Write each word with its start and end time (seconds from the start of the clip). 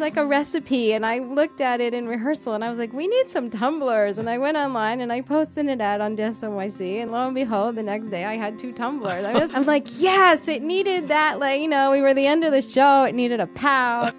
like 0.00 0.16
a 0.16 0.24
recipe. 0.24 0.92
And 0.92 1.06
I 1.06 1.18
looked 1.18 1.60
at 1.60 1.80
it 1.80 1.94
in 1.94 2.08
rehearsal 2.08 2.54
and 2.54 2.64
I 2.64 2.70
was 2.70 2.78
like, 2.78 2.92
we 2.92 3.06
need 3.06 3.30
some 3.30 3.50
tumblers. 3.50 4.18
And 4.18 4.28
I 4.28 4.38
went 4.38 4.56
online 4.56 5.00
and 5.00 5.12
I 5.12 5.20
posted 5.20 5.66
an 5.66 5.80
ad 5.80 6.00
on 6.00 6.16
DSNYC. 6.16 7.02
And 7.02 7.12
lo 7.12 7.26
and 7.26 7.34
behold, 7.34 7.76
the 7.76 7.82
next 7.82 8.08
day 8.08 8.24
I 8.24 8.36
had 8.36 8.58
two 8.58 8.72
tumblers. 8.72 9.24
I 9.24 9.32
was, 9.32 9.50
I'm 9.52 9.66
like, 9.66 9.86
yes, 9.96 10.48
it 10.48 10.62
needed 10.62 11.08
that. 11.08 11.38
Like, 11.38 11.60
you 11.60 11.68
know, 11.68 11.90
we 11.90 12.00
were 12.00 12.14
the 12.14 12.26
end 12.26 12.44
of 12.44 12.52
the 12.52 12.62
show. 12.62 13.04
It 13.04 13.14
needed 13.14 13.40
a 13.40 13.46
pow. 13.48 14.12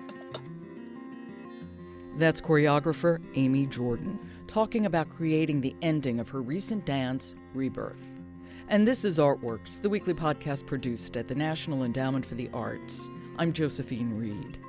That's 2.17 2.39
choreographer 2.39 3.19
Amy 3.35 3.65
Jordan 3.65 4.19
talking 4.51 4.85
about 4.85 5.09
creating 5.09 5.61
the 5.61 5.73
ending 5.81 6.19
of 6.19 6.27
her 6.27 6.41
recent 6.41 6.85
dance, 6.85 7.35
Rebirth. 7.53 8.17
And 8.67 8.85
this 8.85 9.05
is 9.05 9.17
Artworks, 9.17 9.81
the 9.81 9.89
weekly 9.89 10.13
podcast 10.13 10.67
produced 10.67 11.15
at 11.15 11.29
the 11.29 11.35
National 11.35 11.83
Endowment 11.83 12.25
for 12.25 12.35
the 12.35 12.49
Arts. 12.53 13.09
I'm 13.37 13.53
Josephine 13.53 14.17
Reed. 14.17 14.59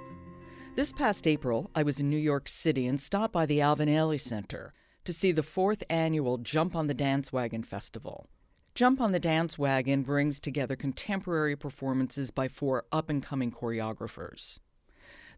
This 0.75 0.91
past 0.91 1.27
April, 1.27 1.71
I 1.75 1.83
was 1.83 2.01
in 2.01 2.09
New 2.09 2.17
York 2.17 2.49
City 2.49 2.87
and 2.87 2.99
stopped 2.99 3.35
by 3.35 3.45
the 3.45 3.61
Alvin 3.61 3.91
Ailey 3.91 4.19
Center 4.19 4.73
to 5.05 5.13
see 5.13 5.31
the 5.31 5.43
fourth 5.43 5.83
annual 5.91 6.39
Jump 6.39 6.75
on 6.75 6.87
the 6.87 6.95
Dance 6.95 7.31
Wagon 7.31 7.63
Festival. 7.63 8.31
Jump 8.75 8.99
on 8.99 9.13
the 9.13 9.21
Dance 9.21 9.59
Wagon 9.59 10.03
brings 10.03 10.41
together 10.41 10.75
contemporary 10.75 11.57
performances 11.57 12.31
by 12.31 12.49
four 12.49 12.87
up 12.91 13.11
and 13.11 13.23
coming 13.23 13.51
choreographers. 13.51 14.61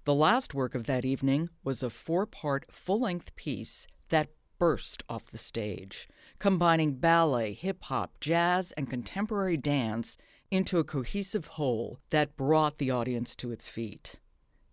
The 0.04 0.14
last 0.14 0.54
work 0.54 0.76
of 0.76 0.86
that 0.86 1.04
evening 1.04 1.48
was 1.64 1.82
a 1.82 1.90
four 1.90 2.26
part 2.26 2.66
full 2.70 3.00
length 3.00 3.34
piece 3.34 3.88
that 4.10 4.28
burst 4.60 5.02
off 5.08 5.26
the 5.26 5.36
stage, 5.36 6.08
combining 6.38 6.94
ballet, 6.94 7.54
hip 7.54 7.82
hop, 7.82 8.20
jazz, 8.20 8.70
and 8.76 8.88
contemporary 8.88 9.56
dance 9.56 10.16
into 10.52 10.78
a 10.78 10.84
cohesive 10.84 11.48
whole 11.48 11.98
that 12.10 12.36
brought 12.36 12.78
the 12.78 12.92
audience 12.92 13.34
to 13.34 13.50
its 13.50 13.68
feet. 13.68 14.20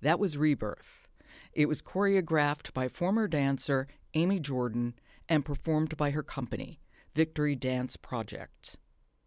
That 0.02 0.20
was 0.20 0.38
Rebirth. 0.38 1.08
It 1.54 1.68
was 1.68 1.82
choreographed 1.82 2.74
by 2.74 2.88
former 2.88 3.28
dancer 3.28 3.88
Amy 4.14 4.40
Jordan 4.40 4.96
and 5.30 5.46
performed 5.46 5.96
by 5.98 6.12
her 6.12 6.24
company, 6.24 6.80
Victory 7.14 7.56
Dance 7.56 7.98
Project. 7.98 8.78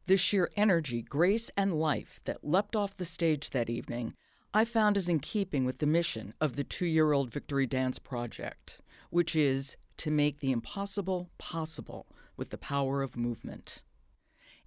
The 0.07 0.17
sheer 0.17 0.51
energy, 0.57 1.01
grace, 1.01 1.51
and 1.57 1.79
life 1.79 2.21
that 2.25 2.45
leapt 2.45 2.77
off 2.77 2.97
the 2.97 3.05
stage 3.05 3.51
that 3.51 3.71
evening 3.71 4.15
I 4.53 4.65
found 4.65 4.97
is 4.97 5.09
in 5.09 5.19
keeping 5.21 5.65
with 5.65 5.79
the 5.79 5.87
mission 5.87 6.35
of 6.41 6.57
the 6.57 6.65
two 6.65 6.87
year 6.87 7.13
old 7.13 7.31
Victory 7.31 7.67
Dance 7.67 7.99
Project, 7.99 8.81
which 9.11 9.35
is 9.35 9.77
to 9.97 10.11
make 10.11 10.41
the 10.41 10.53
impossible 10.53 11.31
possible 11.39 12.07
with 12.37 12.51
the 12.51 12.59
power 12.59 13.03
of 13.03 13.17
movement. 13.17 13.83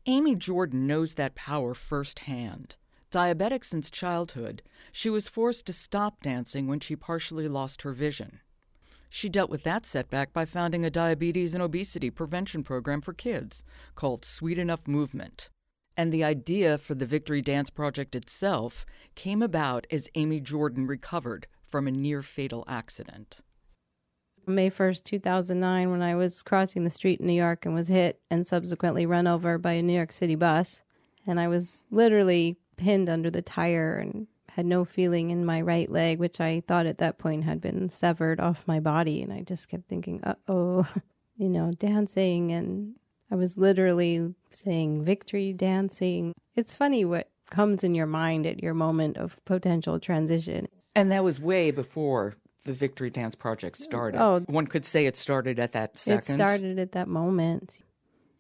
Amy 0.06 0.36
Jordan 0.36 0.88
knows 0.88 1.14
that 1.14 1.36
power 1.36 1.74
firsthand. 1.74 2.78
Diabetic 3.12 3.64
since 3.64 3.90
childhood, 3.90 4.62
she 4.92 5.10
was 5.10 5.30
forced 5.30 5.66
to 5.68 5.74
stop 5.74 6.22
dancing 6.22 6.68
when 6.68 6.82
she 6.82 6.96
partially 6.96 7.48
lost 7.48 7.84
her 7.84 7.94
vision. 7.94 8.42
She 9.10 9.30
dealt 9.30 9.50
with 9.50 9.64
that 9.64 9.86
setback 9.86 10.34
by 10.34 10.44
founding 10.44 10.84
a 10.84 10.90
diabetes 10.90 11.54
and 11.54 11.64
obesity 11.64 12.10
prevention 12.10 12.64
program 12.64 13.00
for 13.00 13.14
kids 13.14 13.64
called 13.96 14.26
Sweet 14.26 14.58
Enough 14.58 14.88
Movement. 14.88 15.50
And 15.96 16.12
the 16.12 16.24
idea 16.24 16.78
for 16.78 16.94
the 16.94 17.06
Victory 17.06 17.42
Dance 17.42 17.70
Project 17.70 18.16
itself 18.16 18.86
came 19.16 19.42
about 19.42 19.88
as 19.90 20.10
Amy 20.16 20.42
Jordan 20.42 20.86
recovered 20.86 21.48
from 21.66 21.88
a 21.88 21.92
near 21.92 22.22
fatal 22.22 22.66
accident. 22.68 23.40
May 24.46 24.70
1st, 24.70 25.04
2009, 25.04 25.92
when 25.92 26.02
I 26.02 26.16
was 26.16 26.42
crossing 26.42 26.84
the 26.84 26.90
street 26.90 27.20
in 27.20 27.28
New 27.28 27.34
York 27.34 27.66
and 27.66 27.74
was 27.74 27.88
hit 27.88 28.22
and 28.30 28.46
subsequently 28.46 29.06
run 29.06 29.28
over 29.28 29.58
by 29.58 29.74
a 29.74 29.82
New 29.82 29.94
York 29.94 30.12
City 30.12 30.36
bus. 30.36 30.84
And 31.26 31.40
I 31.40 31.48
was 31.48 31.82
literally 31.90 32.58
pinned 32.78 33.10
under 33.10 33.30
the 33.30 33.42
tire 33.42 33.98
and 33.98 34.28
had 34.50 34.66
no 34.66 34.86
feeling 34.86 35.30
in 35.30 35.46
my 35.46 35.62
right 35.62 35.90
leg, 35.90 36.20
which 36.20 36.40
I 36.42 36.64
thought 36.68 36.86
at 36.86 36.98
that 36.98 37.18
point 37.18 37.44
had 37.44 37.62
been 37.62 37.92
severed 37.92 38.40
off 38.40 38.68
my 38.68 38.80
body. 38.80 39.22
And 39.22 39.32
I 39.32 39.42
just 39.42 39.70
kept 39.70 39.88
thinking, 39.88 40.22
uh 40.24 40.36
oh, 40.48 40.88
you 41.38 41.50
know, 41.50 41.72
dancing 41.72 42.52
and 42.52 42.96
I 43.30 43.36
was 43.36 43.58
literally 43.58 44.34
saying 44.52 45.04
victory 45.04 45.54
dancing. 45.54 46.34
It's 46.56 46.76
funny 46.76 47.06
what 47.06 47.30
comes 47.50 47.84
in 47.84 47.94
your 47.94 48.06
mind 48.06 48.46
at 48.46 48.64
your 48.64 48.74
moment 48.74 49.18
of 49.18 49.44
potential 49.46 50.00
transition. 50.00 50.68
And 50.96 51.12
that 51.12 51.24
was 51.24 51.40
way 51.40 51.72
before 51.72 52.36
the 52.64 52.74
Victory 52.74 53.10
Dance 53.10 53.36
Project 53.36 53.78
started. 53.78 54.22
Oh, 54.22 54.40
one 54.48 54.68
could 54.68 54.86
say 54.86 55.06
it 55.06 55.18
started 55.18 55.60
at 55.60 55.74
that 55.74 55.98
second. 55.98 56.34
It 56.34 56.38
started 56.38 56.80
at 56.80 56.94
that 56.94 57.08
moment. 57.08 57.80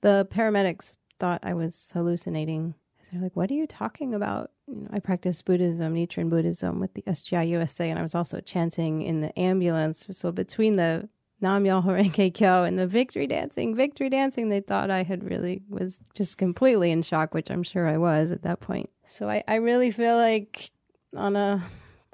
The 0.01 0.27
paramedics 0.31 0.93
thought 1.19 1.39
I 1.43 1.53
was 1.53 1.91
hallucinating. 1.93 2.75
They're 3.12 3.22
like, 3.22 3.35
"What 3.35 3.50
are 3.51 3.56
you 3.56 3.68
talking 3.68 4.13
about?" 4.13 4.51
You 4.68 4.81
know, 4.81 4.90
I 4.91 5.00
practice 5.00 5.41
Buddhism, 5.41 5.95
Nichiren 5.95 6.29
Buddhism, 6.29 6.79
with 6.79 6.94
the 6.94 7.03
SGI 7.03 7.47
USA, 7.50 7.90
and 7.90 8.00
I 8.00 8.01
was 8.01 8.16
also 8.16 8.40
chanting 8.40 9.01
in 9.01 9.22
the 9.22 9.38
ambulance. 9.40 10.07
So 10.12 10.31
between 10.31 10.75
the 10.75 11.09
Nam 11.40 11.63
Myoho 11.63 11.85
Renge 11.85 12.34
Kyo 12.34 12.63
and 12.63 12.79
the 12.79 12.88
victory 12.88 13.28
dancing, 13.28 13.75
victory 13.75 14.09
dancing. 14.09 14.50
They 14.50 14.62
thought 14.62 14.90
I 14.90 15.03
had 15.03 15.23
really 15.23 15.62
was 15.69 16.00
just 16.16 16.38
completely 16.38 16.91
in 16.91 17.03
shock, 17.03 17.34
which 17.34 17.51
I'm 17.51 17.63
sure 17.63 17.88
I 17.88 17.97
was 17.97 18.31
at 18.31 18.41
that 18.44 18.59
point. 18.59 18.90
So 19.06 19.29
I, 19.29 19.44
I 19.47 19.56
really 19.56 19.91
feel 19.91 20.16
like 20.16 20.72
on 21.16 21.35
a 21.35 21.63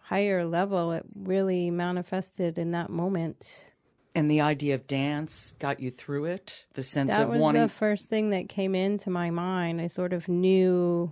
higher 0.02 0.46
level, 0.46 0.92
it 0.92 1.06
really 1.16 1.72
manifested 1.72 2.58
in 2.58 2.72
that 2.72 2.90
moment. 2.90 3.72
And 4.16 4.30
the 4.30 4.42
idea 4.42 4.76
of 4.76 4.86
dance 4.86 5.54
got 5.58 5.80
you 5.80 5.90
through 5.90 6.26
it. 6.26 6.66
The 6.76 6.84
sense 6.84 7.10
that 7.10 7.24
of 7.24 7.30
was 7.30 7.42
wanting. 7.42 7.64
the 7.64 7.70
first 7.70 8.10
thing 8.10 8.30
that 8.30 8.48
came 8.48 8.76
into 8.76 9.10
my 9.10 9.32
mind. 9.32 9.82
I 9.82 9.88
sort 9.88 10.14
of 10.14 10.28
knew 10.28 11.12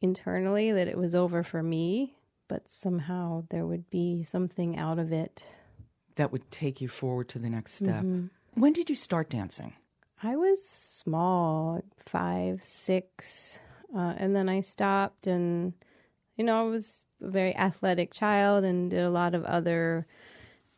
internally 0.00 0.72
that 0.72 0.88
it 0.88 0.96
was 0.96 1.14
over 1.14 1.42
for 1.42 1.62
me, 1.62 2.16
but 2.48 2.70
somehow 2.70 3.44
there 3.50 3.66
would 3.66 3.90
be 3.90 4.22
something 4.22 4.78
out 4.78 4.98
of 4.98 5.12
it 5.12 5.44
that 6.16 6.32
would 6.32 6.50
take 6.50 6.80
you 6.80 6.88
forward 6.88 7.28
to 7.30 7.38
the 7.38 7.50
next 7.50 7.74
step. 7.74 8.02
Mm-hmm. 8.02 8.26
When 8.54 8.72
did 8.72 8.90
you 8.90 8.96
start 8.96 9.30
dancing? 9.30 9.74
I 10.22 10.36
was 10.36 10.64
small, 10.64 11.82
five, 11.98 12.62
six, 12.62 13.58
uh, 13.94 14.14
and 14.16 14.36
then 14.36 14.48
I 14.48 14.60
stopped. 14.60 15.26
And 15.26 15.72
you 16.36 16.44
know, 16.44 16.60
I 16.60 16.68
was 16.68 17.04
a 17.20 17.28
very 17.28 17.56
athletic 17.56 18.12
child 18.12 18.64
and 18.64 18.90
did 18.90 19.02
a 19.02 19.10
lot 19.10 19.34
of 19.34 19.44
other 19.44 20.06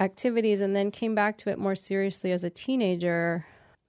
activities, 0.01 0.61
and 0.61 0.75
then 0.75 0.91
came 0.91 1.15
back 1.15 1.39
to 1.39 1.51
it 1.51 1.59
more 1.59 1.77
seriously 1.77 2.33
as 2.33 2.45
a 2.45 2.51
teenager. 2.51 3.47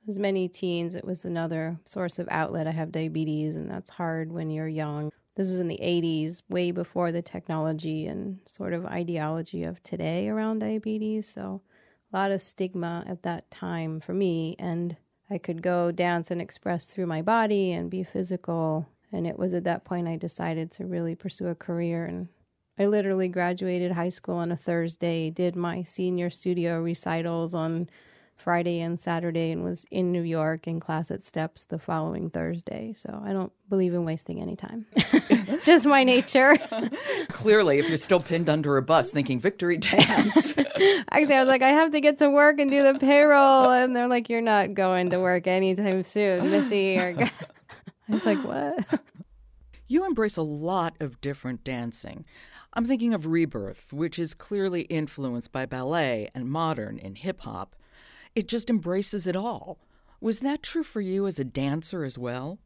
As 0.08 0.20
many 0.20 0.48
teens, 0.48 0.96
it 0.96 1.06
was 1.06 1.26
another 1.26 1.80
source 1.86 2.20
of 2.20 2.28
outlet. 2.30 2.68
I 2.68 2.72
have 2.72 2.92
diabetes, 2.92 3.56
and 3.56 3.70
that's 3.70 3.90
hard 3.90 4.32
when 4.32 4.50
you're 4.50 4.68
young. 4.68 5.12
This 5.36 5.50
was 5.50 5.60
in 5.60 5.68
the 5.68 5.80
80s, 5.82 6.44
way 6.48 6.72
before 6.72 7.12
the 7.12 7.22
technology 7.22 8.08
and 8.08 8.40
sort 8.46 8.74
of 8.74 8.86
ideology 8.86 9.64
of 9.64 9.82
today 9.84 10.30
around 10.30 10.60
diabetes. 10.60 11.28
So, 11.28 11.62
a 12.14 12.18
lot 12.18 12.32
of 12.32 12.42
stigma 12.42 13.04
at 13.08 13.24
that 13.24 13.50
time 13.52 14.00
for 14.00 14.14
me. 14.14 14.56
And 14.58 14.96
I 15.30 15.38
could 15.38 15.62
go 15.62 15.92
dance 15.92 16.32
and 16.32 16.42
express 16.42 16.86
through 16.86 17.08
my 17.08 17.22
body 17.22 17.74
and 17.74 17.90
be 17.90 18.04
physical. 18.04 18.88
And 19.12 19.28
it 19.28 19.38
was 19.38 19.54
at 19.54 19.64
that 19.66 19.84
point 19.84 20.08
I 20.08 20.16
decided 20.16 20.72
to 20.72 20.86
really 20.86 21.16
pursue 21.16 21.48
a 21.48 21.56
career. 21.56 22.06
And 22.06 22.30
I 22.78 22.86
literally 22.88 23.28
graduated 23.30 23.92
high 23.92 24.10
school 24.10 24.36
on 24.36 24.52
a 24.52 24.58
Thursday, 24.58 25.30
did 25.30 25.56
my 25.56 25.84
senior 25.84 26.30
studio 26.30 26.82
recitals 26.82 27.54
on 27.54 27.90
Friday 28.36 28.82
and 28.82 29.00
Saturday 29.00 29.52
and 29.52 29.64
was 29.64 29.86
in 29.92 30.12
New 30.12 30.22
York 30.22 30.68
in 30.68 30.80
class 30.80 31.10
at 31.10 31.24
Steps 31.24 31.66
the 31.66 31.80
following 31.80 32.30
Thursday. 32.30 32.94
So 32.98 33.22
I 33.24 33.32
don't 33.32 33.52
believe 33.70 33.94
in 33.94 34.04
wasting 34.04 34.42
any 34.42 34.56
time. 34.56 34.86
it's 34.96 35.66
just 35.66 35.86
my 35.86 36.04
nature. 36.04 36.58
Clearly, 37.30 37.80
if 37.80 37.88
you're 37.88 37.98
still 37.98 38.20
pinned 38.20 38.50
under 38.50 38.78
a 38.78 38.82
bus 38.82 39.10
thinking 39.10 39.40
victory 39.40 39.78
dance. 39.78 40.54
Actually, 41.10 41.36
I 41.36 41.40
was 41.40 41.48
like, 41.48 41.62
I 41.62 41.70
have 41.70 41.92
to 41.92 42.02
get 42.02 42.18
to 42.20 42.30
work 42.30 42.60
and 42.60 42.70
do 42.70 42.84
the 42.84 43.00
payroll. 43.00 43.72
And 43.72 43.96
they're 43.96 44.10
like, 44.10 44.30
You're 44.30 44.42
not 44.42 44.74
going 44.74 45.12
to 45.12 45.20
work 45.20 45.48
anytime 45.48 46.04
soon, 46.04 46.52
Missy. 46.52 47.00
I 47.00 47.32
was 48.10 48.26
like, 48.26 48.44
What? 48.44 49.00
You 49.88 50.06
embrace 50.06 50.36
a 50.36 50.42
lot 50.42 50.96
of 51.00 51.22
different 51.22 51.64
dancing. 51.64 52.26
I'm 52.76 52.86
thinking 52.86 53.14
of 53.14 53.28
Rebirth, 53.28 53.94
which 53.94 54.20
is 54.20 54.34
clearly 54.34 54.82
influenced 54.82 55.54
by 55.54 55.66
ballet 55.66 56.30
and 56.36 56.50
modern 56.50 57.00
and 57.00 57.18
hip 57.18 57.42
hop. 57.42 57.76
It 58.36 58.50
just 58.50 58.70
embraces 58.70 59.28
it 59.28 59.36
all. 59.36 59.80
Was 60.20 60.40
that 60.40 60.62
true 60.62 60.84
for 60.84 61.00
you 61.00 61.26
as 61.26 61.40
a 61.40 61.46
dancer 61.46 62.04
as 62.04 62.18
well? 62.18 62.60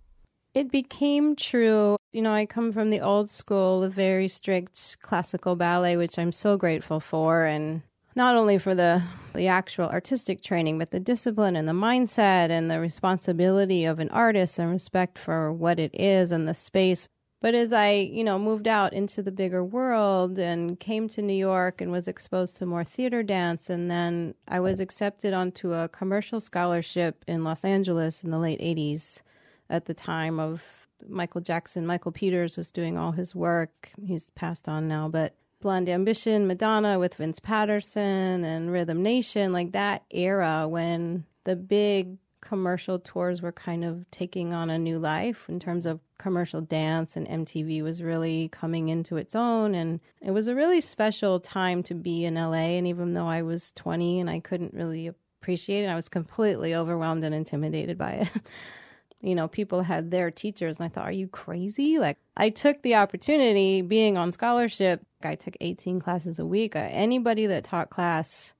It 0.55 0.71
became 0.71 1.35
true. 1.35 1.97
You 2.11 2.23
know, 2.23 2.33
I 2.33 2.47
come 2.47 2.71
from 2.71 2.89
the 2.89 3.01
old 3.01 3.29
school, 3.29 3.81
the 3.81 3.89
very 3.89 4.27
strict 4.27 4.97
classical 5.03 5.55
ballet, 5.55 5.95
which 5.95 6.17
I'm 6.17 6.31
so 6.31 6.57
grateful 6.57 6.99
for. 6.99 7.45
And 7.45 7.83
not 8.15 8.35
only 8.35 8.57
for 8.57 8.73
the, 8.73 9.03
the 9.35 9.45
actual 9.45 9.89
artistic 9.89 10.41
training, 10.41 10.79
but 10.79 10.89
the 10.89 10.99
discipline 10.99 11.55
and 11.55 11.67
the 11.67 11.73
mindset 11.73 12.49
and 12.49 12.71
the 12.71 12.79
responsibility 12.79 13.85
of 13.85 13.99
an 13.99 14.09
artist 14.09 14.57
and 14.57 14.71
respect 14.71 15.19
for 15.19 15.53
what 15.53 15.77
it 15.77 15.93
is 15.93 16.31
and 16.31 16.47
the 16.47 16.55
space. 16.55 17.07
But 17.41 17.55
as 17.55 17.71
I, 17.71 17.91
you 17.91 18.23
know, 18.23 18.37
moved 18.37 18.67
out 18.67 18.91
into 18.91 19.21
the 19.21 19.31
bigger 19.31 19.63
world 19.63 20.37
and 20.37 20.77
came 20.77 21.07
to 21.09 21.21
New 21.21 21.33
York 21.33 21.79
and 21.79 21.89
was 21.89 22.07
exposed 22.07 22.57
to 22.57 22.65
more 22.65 22.83
theater 22.83 23.23
dance, 23.23 23.69
and 23.69 23.89
then 23.89 24.35
I 24.47 24.59
was 24.59 24.81
accepted 24.81 25.33
onto 25.33 25.73
a 25.73 25.87
commercial 25.87 26.41
scholarship 26.41 27.23
in 27.27 27.45
Los 27.45 27.63
Angeles 27.63 28.23
in 28.23 28.31
the 28.31 28.39
late 28.39 28.59
80s 28.59 29.21
at 29.69 29.85
the 29.85 29.93
time 29.93 30.37
of 30.37 30.63
Michael 31.07 31.39
Jackson. 31.39 31.85
Michael 31.85 32.11
Peters 32.11 32.57
was 32.57 32.71
doing 32.71 32.97
all 32.97 33.13
his 33.13 33.33
work. 33.33 33.91
He's 34.03 34.27
passed 34.35 34.67
on 34.67 34.89
now, 34.89 35.07
but 35.07 35.35
Blond 35.61 35.87
Ambition, 35.87 36.45
Madonna 36.45 36.99
with 36.99 37.15
Vince 37.15 37.39
Patterson 37.39 38.43
and 38.43 38.71
Rhythm 38.71 39.01
Nation, 39.01 39.53
like 39.53 39.71
that 39.71 40.03
era 40.09 40.67
when 40.67 41.25
the 41.45 41.55
big 41.55 42.17
commercial 42.41 42.99
tours 42.99 43.41
were 43.41 43.51
kind 43.51 43.83
of 43.83 44.09
taking 44.11 44.53
on 44.53 44.69
a 44.69 44.79
new 44.79 44.97
life 44.97 45.45
in 45.47 45.59
terms 45.59 45.85
of 45.85 45.99
commercial 46.17 46.61
dance 46.61 47.15
and 47.15 47.27
MTV 47.27 47.81
was 47.81 48.01
really 48.03 48.49
coming 48.49 48.89
into 48.89 49.17
its 49.17 49.35
own 49.35 49.75
and 49.75 49.99
it 50.21 50.31
was 50.31 50.47
a 50.47 50.55
really 50.55 50.81
special 50.81 51.39
time 51.39 51.83
to 51.83 51.93
be 51.93 52.25
in 52.25 52.35
LA 52.35 52.77
and 52.77 52.87
even 52.87 53.13
though 53.13 53.27
I 53.27 53.41
was 53.41 53.71
20 53.75 54.19
and 54.19 54.29
I 54.29 54.39
couldn't 54.39 54.73
really 54.73 55.07
appreciate 55.41 55.83
it 55.83 55.87
I 55.87 55.95
was 55.95 56.09
completely 56.09 56.75
overwhelmed 56.75 57.23
and 57.23 57.33
intimidated 57.33 57.97
by 57.97 58.11
it. 58.11 58.29
you 59.21 59.35
know, 59.35 59.47
people 59.47 59.83
had 59.83 60.11
their 60.11 60.31
teachers 60.31 60.77
and 60.77 60.85
I 60.85 60.89
thought 60.89 61.07
are 61.07 61.11
you 61.11 61.27
crazy? 61.27 61.99
Like 61.99 62.17
I 62.37 62.49
took 62.49 62.81
the 62.81 62.95
opportunity 62.95 63.81
being 63.81 64.17
on 64.17 64.31
scholarship. 64.31 65.05
I 65.21 65.35
took 65.35 65.55
18 65.59 65.99
classes 65.99 66.39
a 66.39 66.45
week. 66.45 66.75
Uh, 66.75 66.87
anybody 66.89 67.45
that 67.47 67.65
taught 67.65 67.89
class 67.89 68.53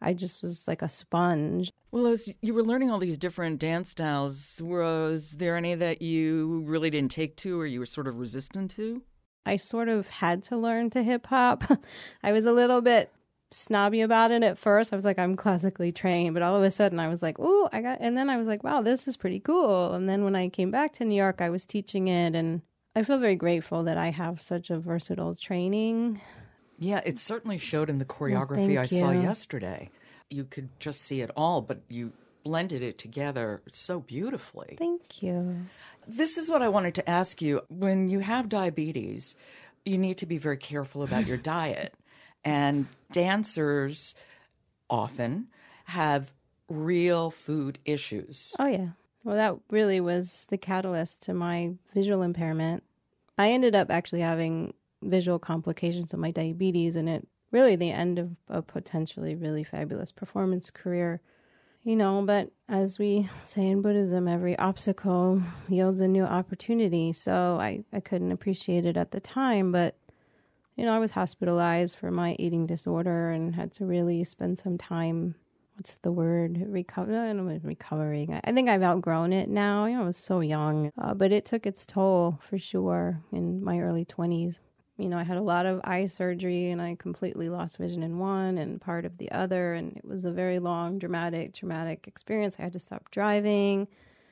I 0.00 0.12
just 0.14 0.42
was 0.42 0.66
like 0.66 0.82
a 0.82 0.88
sponge. 0.88 1.72
Well, 1.92 2.06
as 2.06 2.34
you 2.40 2.54
were 2.54 2.62
learning 2.62 2.90
all 2.90 2.98
these 2.98 3.18
different 3.18 3.58
dance 3.58 3.90
styles, 3.90 4.60
was 4.62 5.32
there 5.32 5.56
any 5.56 5.74
that 5.74 6.00
you 6.00 6.62
really 6.66 6.90
didn't 6.90 7.10
take 7.10 7.36
to 7.36 7.60
or 7.60 7.66
you 7.66 7.80
were 7.80 7.86
sort 7.86 8.06
of 8.08 8.18
resistant 8.18 8.70
to? 8.72 9.02
I 9.44 9.56
sort 9.56 9.88
of 9.88 10.08
had 10.08 10.42
to 10.44 10.56
learn 10.56 10.90
to 10.90 11.02
hip 11.02 11.26
hop. 11.26 11.64
I 12.22 12.32
was 12.32 12.46
a 12.46 12.52
little 12.52 12.80
bit 12.80 13.10
snobby 13.50 14.00
about 14.00 14.30
it 14.30 14.42
at 14.42 14.58
first. 14.58 14.92
I 14.92 14.96
was 14.96 15.04
like, 15.04 15.18
I'm 15.18 15.36
classically 15.36 15.92
trained, 15.92 16.34
but 16.34 16.42
all 16.42 16.56
of 16.56 16.62
a 16.62 16.70
sudden 16.70 17.00
I 17.00 17.08
was 17.08 17.22
like, 17.22 17.36
oh, 17.38 17.68
I 17.72 17.80
got, 17.82 17.98
and 18.00 18.16
then 18.16 18.30
I 18.30 18.36
was 18.36 18.46
like, 18.46 18.62
wow, 18.62 18.82
this 18.82 19.08
is 19.08 19.16
pretty 19.16 19.40
cool. 19.40 19.92
And 19.92 20.08
then 20.08 20.24
when 20.24 20.36
I 20.36 20.48
came 20.48 20.70
back 20.70 20.92
to 20.94 21.04
New 21.04 21.16
York, 21.16 21.40
I 21.40 21.50
was 21.50 21.66
teaching 21.66 22.08
it, 22.08 22.34
and 22.34 22.62
I 22.94 23.02
feel 23.02 23.18
very 23.18 23.36
grateful 23.36 23.82
that 23.84 23.98
I 23.98 24.10
have 24.10 24.40
such 24.40 24.70
a 24.70 24.78
versatile 24.78 25.34
training. 25.34 26.20
Yeah, 26.80 27.02
it 27.04 27.18
certainly 27.18 27.58
showed 27.58 27.90
in 27.90 27.98
the 27.98 28.06
choreography 28.06 28.74
well, 28.74 28.82
I 28.82 28.86
saw 28.86 29.10
yesterday. 29.10 29.90
You 30.30 30.44
could 30.44 30.70
just 30.80 31.02
see 31.02 31.20
it 31.20 31.30
all, 31.36 31.60
but 31.60 31.82
you 31.88 32.12
blended 32.42 32.82
it 32.82 32.96
together 32.96 33.60
so 33.72 34.00
beautifully. 34.00 34.76
Thank 34.78 35.22
you. 35.22 35.66
This 36.08 36.38
is 36.38 36.48
what 36.48 36.62
I 36.62 36.68
wanted 36.68 36.94
to 36.96 37.08
ask 37.08 37.42
you. 37.42 37.60
When 37.68 38.08
you 38.08 38.20
have 38.20 38.48
diabetes, 38.48 39.36
you 39.84 39.98
need 39.98 40.16
to 40.18 40.26
be 40.26 40.38
very 40.38 40.56
careful 40.56 41.02
about 41.02 41.26
your 41.26 41.36
diet. 41.36 41.94
And 42.44 42.86
dancers 43.12 44.14
often 44.88 45.48
have 45.84 46.32
real 46.66 47.30
food 47.30 47.78
issues. 47.84 48.54
Oh, 48.58 48.66
yeah. 48.66 48.88
Well, 49.22 49.36
that 49.36 49.56
really 49.70 50.00
was 50.00 50.46
the 50.48 50.56
catalyst 50.56 51.20
to 51.22 51.34
my 51.34 51.74
visual 51.92 52.22
impairment. 52.22 52.84
I 53.36 53.50
ended 53.50 53.74
up 53.74 53.90
actually 53.90 54.20
having 54.20 54.72
visual 55.02 55.38
complications 55.38 56.12
of 56.12 56.20
my 56.20 56.30
diabetes, 56.30 56.96
and 56.96 57.08
it 57.08 57.26
really 57.50 57.76
the 57.76 57.90
end 57.90 58.18
of 58.18 58.30
a 58.48 58.62
potentially 58.62 59.34
really 59.34 59.64
fabulous 59.64 60.12
performance 60.12 60.70
career. 60.70 61.20
You 61.82 61.96
know, 61.96 62.22
but 62.26 62.50
as 62.68 62.98
we 62.98 63.30
say 63.42 63.66
in 63.66 63.80
Buddhism, 63.80 64.28
every 64.28 64.58
obstacle 64.58 65.42
yields 65.66 66.02
a 66.02 66.08
new 66.08 66.24
opportunity. 66.24 67.12
So 67.12 67.58
I, 67.58 67.84
I 67.92 68.00
couldn't 68.00 68.32
appreciate 68.32 68.84
it 68.84 68.98
at 68.98 69.12
the 69.12 69.20
time, 69.20 69.72
but 69.72 69.96
you 70.76 70.84
know, 70.84 70.92
I 70.94 70.98
was 70.98 71.12
hospitalized 71.12 71.96
for 71.96 72.10
my 72.10 72.36
eating 72.38 72.66
disorder 72.66 73.30
and 73.30 73.54
had 73.54 73.72
to 73.74 73.86
really 73.86 74.24
spend 74.24 74.58
some 74.58 74.76
time. 74.76 75.34
What's 75.76 75.96
the 75.96 76.12
word? 76.12 76.62
Recover? 76.66 77.34
Recovering. 77.62 78.38
I, 78.44 78.52
think 78.52 78.68
I've 78.68 78.82
outgrown 78.82 79.32
it 79.32 79.48
now. 79.48 79.86
You 79.86 79.96
know, 79.96 80.02
I 80.02 80.06
was 80.06 80.18
so 80.18 80.40
young, 80.40 80.90
uh, 81.00 81.14
but 81.14 81.32
it 81.32 81.46
took 81.46 81.64
its 81.64 81.86
toll 81.86 82.38
for 82.46 82.58
sure 82.58 83.22
in 83.32 83.64
my 83.64 83.80
early 83.80 84.04
twenties 84.04 84.60
you 85.00 85.08
know, 85.08 85.18
I 85.18 85.22
had 85.22 85.36
a 85.36 85.42
lot 85.42 85.66
of 85.66 85.80
eye 85.84 86.06
surgery 86.06 86.70
and 86.70 86.80
I 86.80 86.96
completely 86.98 87.48
lost 87.48 87.78
vision 87.78 88.02
in 88.02 88.18
one 88.18 88.58
and 88.58 88.80
part 88.80 89.04
of 89.04 89.18
the 89.18 89.30
other. 89.32 89.74
And 89.74 89.96
it 89.96 90.04
was 90.04 90.24
a 90.24 90.30
very 90.30 90.58
long, 90.58 90.98
dramatic, 90.98 91.54
traumatic 91.54 92.06
experience. 92.06 92.56
I 92.58 92.62
had 92.62 92.72
to 92.74 92.78
stop 92.78 93.10
driving. 93.10 93.88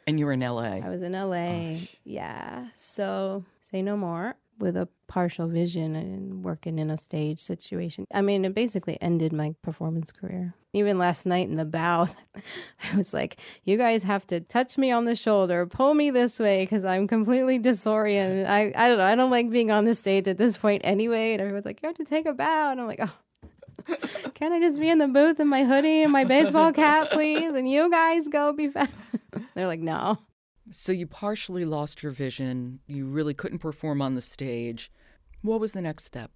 And 0.06 0.19
you 0.19 0.26
were 0.26 0.32
in 0.32 0.41
LA? 0.41 0.81
I 0.81 0.88
was 0.88 1.03
in 1.03 1.12
LA. 1.12 1.37
Oh, 1.37 1.79
yeah. 2.05 2.69
So 2.75 3.44
say 3.62 3.82
no 3.82 3.97
more 3.97 4.37
with 4.58 4.76
a 4.76 4.88
partial 5.06 5.49
vision 5.49 5.96
and 5.96 6.44
working 6.44 6.78
in 6.78 6.90
a 6.90 6.96
stage 6.96 7.38
situation. 7.38 8.06
I 8.12 8.20
mean, 8.20 8.44
it 8.44 8.55
basically 8.55 8.99
ended 9.00 9.32
my 9.32 9.55
performance 9.62 10.10
career. 10.10 10.55
Even 10.72 10.99
last 10.99 11.25
night 11.25 11.49
in 11.49 11.56
the 11.56 11.64
bow, 11.64 12.08
I 12.93 12.96
was 12.96 13.14
like, 13.14 13.38
you 13.64 13.76
guys 13.76 14.02
have 14.02 14.26
to 14.28 14.40
touch 14.40 14.76
me 14.76 14.90
on 14.90 15.05
the 15.05 15.16
shoulder, 15.16 15.66
pull 15.66 15.94
me 15.94 16.10
this 16.10 16.38
way 16.38 16.62
because 16.64 16.84
I'm 16.84 17.08
completely 17.08 17.58
disoriented. 17.58 18.46
I, 18.49 18.72
I 18.75 18.88
don't 18.88 18.99
know. 18.99 19.05
I 19.05 19.14
don't 19.14 19.31
like 19.31 19.50
being 19.50 19.70
on 19.70 19.84
the 19.84 19.94
stage 19.94 20.28
at 20.28 20.38
this 20.38 20.56
point 20.56 20.82
anyway. 20.84 21.32
And 21.32 21.40
everyone's 21.40 21.64
like, 21.64 21.81
you 21.82 21.88
have 21.88 21.96
to 21.96 22.05
take 22.05 22.26
a 22.26 22.32
bow. 22.32 22.70
And 22.70 22.81
I'm 22.81 22.87
like, 22.87 23.00
oh. 23.02 23.12
Can 24.34 24.52
I 24.52 24.60
just 24.60 24.78
be 24.78 24.90
in 24.90 24.99
the 24.99 25.08
booth 25.08 25.40
in 25.40 25.49
my 25.49 25.64
hoodie 25.64 26.02
and 26.02 26.12
my 26.12 26.25
baseball 26.25 26.72
cap, 26.72 27.10
please? 27.10 27.55
And 27.55 27.70
you 27.70 27.90
guys 27.90 28.28
go 28.28 28.52
be 28.52 28.69
fast. 28.69 28.90
They're 29.55 29.66
like, 29.66 29.81
no. 29.81 30.19
So 30.70 30.93
you 30.93 31.06
partially 31.06 31.65
lost 31.65 32.03
your 32.03 32.12
vision. 32.12 32.81
You 32.87 33.06
really 33.06 33.35
couldn't 33.35 33.59
perform 33.59 34.03
on 34.03 34.15
the 34.15 34.20
stage. 34.20 34.91
What 35.43 35.61
was 35.61 35.73
the 35.73 35.82
next 35.82 36.05
step? 36.05 36.31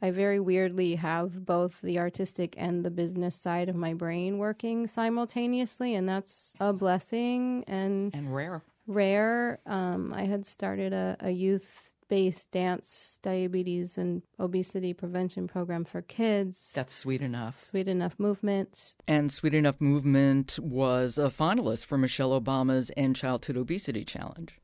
I 0.00 0.10
very 0.10 0.40
weirdly 0.40 0.96
have 0.96 1.46
both 1.46 1.80
the 1.80 2.00
artistic 2.00 2.56
and 2.58 2.84
the 2.84 2.90
business 2.90 3.36
side 3.36 3.68
of 3.68 3.76
my 3.76 3.94
brain 3.94 4.38
working 4.38 4.88
simultaneously, 4.88 5.94
and 5.94 6.08
that's 6.08 6.56
a 6.58 6.72
blessing 6.72 7.62
and 7.68 8.12
and 8.12 8.34
rare. 8.34 8.62
Rare. 8.88 9.60
Um, 9.64 10.12
I 10.12 10.24
had 10.24 10.44
started 10.44 10.92
a, 10.92 11.16
a 11.20 11.30
youth 11.30 11.91
based 12.12 12.50
dance, 12.50 13.18
diabetes, 13.22 13.96
and 13.96 14.20
obesity 14.38 14.92
prevention 14.92 15.48
program 15.48 15.82
for 15.82 16.02
kids. 16.02 16.70
That's 16.74 16.94
Sweet 16.94 17.22
Enough. 17.22 17.64
Sweet 17.64 17.88
Enough 17.88 18.20
Movement. 18.20 18.96
And 19.08 19.32
Sweet 19.32 19.54
Enough 19.54 19.80
Movement 19.80 20.58
was 20.58 21.16
a 21.16 21.30
finalist 21.30 21.86
for 21.86 21.96
Michelle 21.96 22.38
Obama's 22.38 22.92
End 22.98 23.16
Childhood 23.16 23.56
Obesity 23.56 24.04
Challenge. 24.04 24.60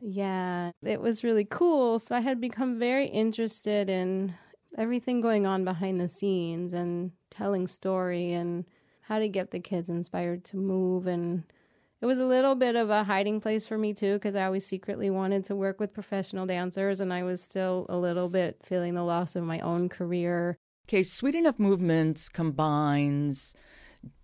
Yeah, 0.00 0.72
it 0.82 1.00
was 1.00 1.22
really 1.22 1.46
cool. 1.48 2.00
So 2.00 2.16
I 2.16 2.20
had 2.22 2.40
become 2.40 2.76
very 2.80 3.06
interested 3.06 3.88
in 3.88 4.34
everything 4.76 5.20
going 5.20 5.46
on 5.46 5.64
behind 5.64 6.00
the 6.00 6.08
scenes 6.08 6.74
and 6.74 7.12
telling 7.30 7.68
story 7.68 8.32
and 8.32 8.64
how 9.02 9.20
to 9.20 9.28
get 9.28 9.52
the 9.52 9.60
kids 9.60 9.88
inspired 9.88 10.44
to 10.46 10.56
move 10.56 11.06
and 11.06 11.44
it 12.00 12.06
was 12.06 12.18
a 12.18 12.24
little 12.24 12.54
bit 12.54 12.76
of 12.76 12.90
a 12.90 13.04
hiding 13.04 13.40
place 13.40 13.66
for 13.66 13.76
me 13.76 13.92
too 13.92 14.14
because 14.14 14.34
I 14.34 14.44
always 14.44 14.66
secretly 14.66 15.10
wanted 15.10 15.44
to 15.46 15.56
work 15.56 15.78
with 15.78 15.92
professional 15.92 16.46
dancers 16.46 17.00
and 17.00 17.12
I 17.12 17.22
was 17.22 17.42
still 17.42 17.86
a 17.88 17.96
little 17.96 18.28
bit 18.28 18.60
feeling 18.64 18.94
the 18.94 19.02
loss 19.02 19.36
of 19.36 19.44
my 19.44 19.60
own 19.60 19.88
career. 19.88 20.58
Okay, 20.88 21.02
Sweet 21.02 21.34
Enough 21.34 21.58
Movements 21.58 22.28
combines 22.28 23.54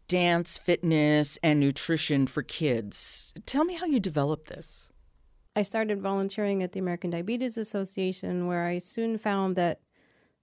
dance, 0.08 0.56
fitness, 0.56 1.36
and 1.42 1.58
nutrition 1.60 2.26
for 2.26 2.42
kids. 2.42 3.34
Tell 3.44 3.64
me 3.64 3.74
how 3.74 3.86
you 3.86 4.00
developed 4.00 4.48
this. 4.48 4.92
I 5.56 5.62
started 5.62 6.00
volunteering 6.00 6.62
at 6.62 6.72
the 6.72 6.80
American 6.80 7.10
Diabetes 7.10 7.56
Association 7.56 8.46
where 8.46 8.64
I 8.64 8.78
soon 8.78 9.18
found 9.18 9.56
that 9.56 9.80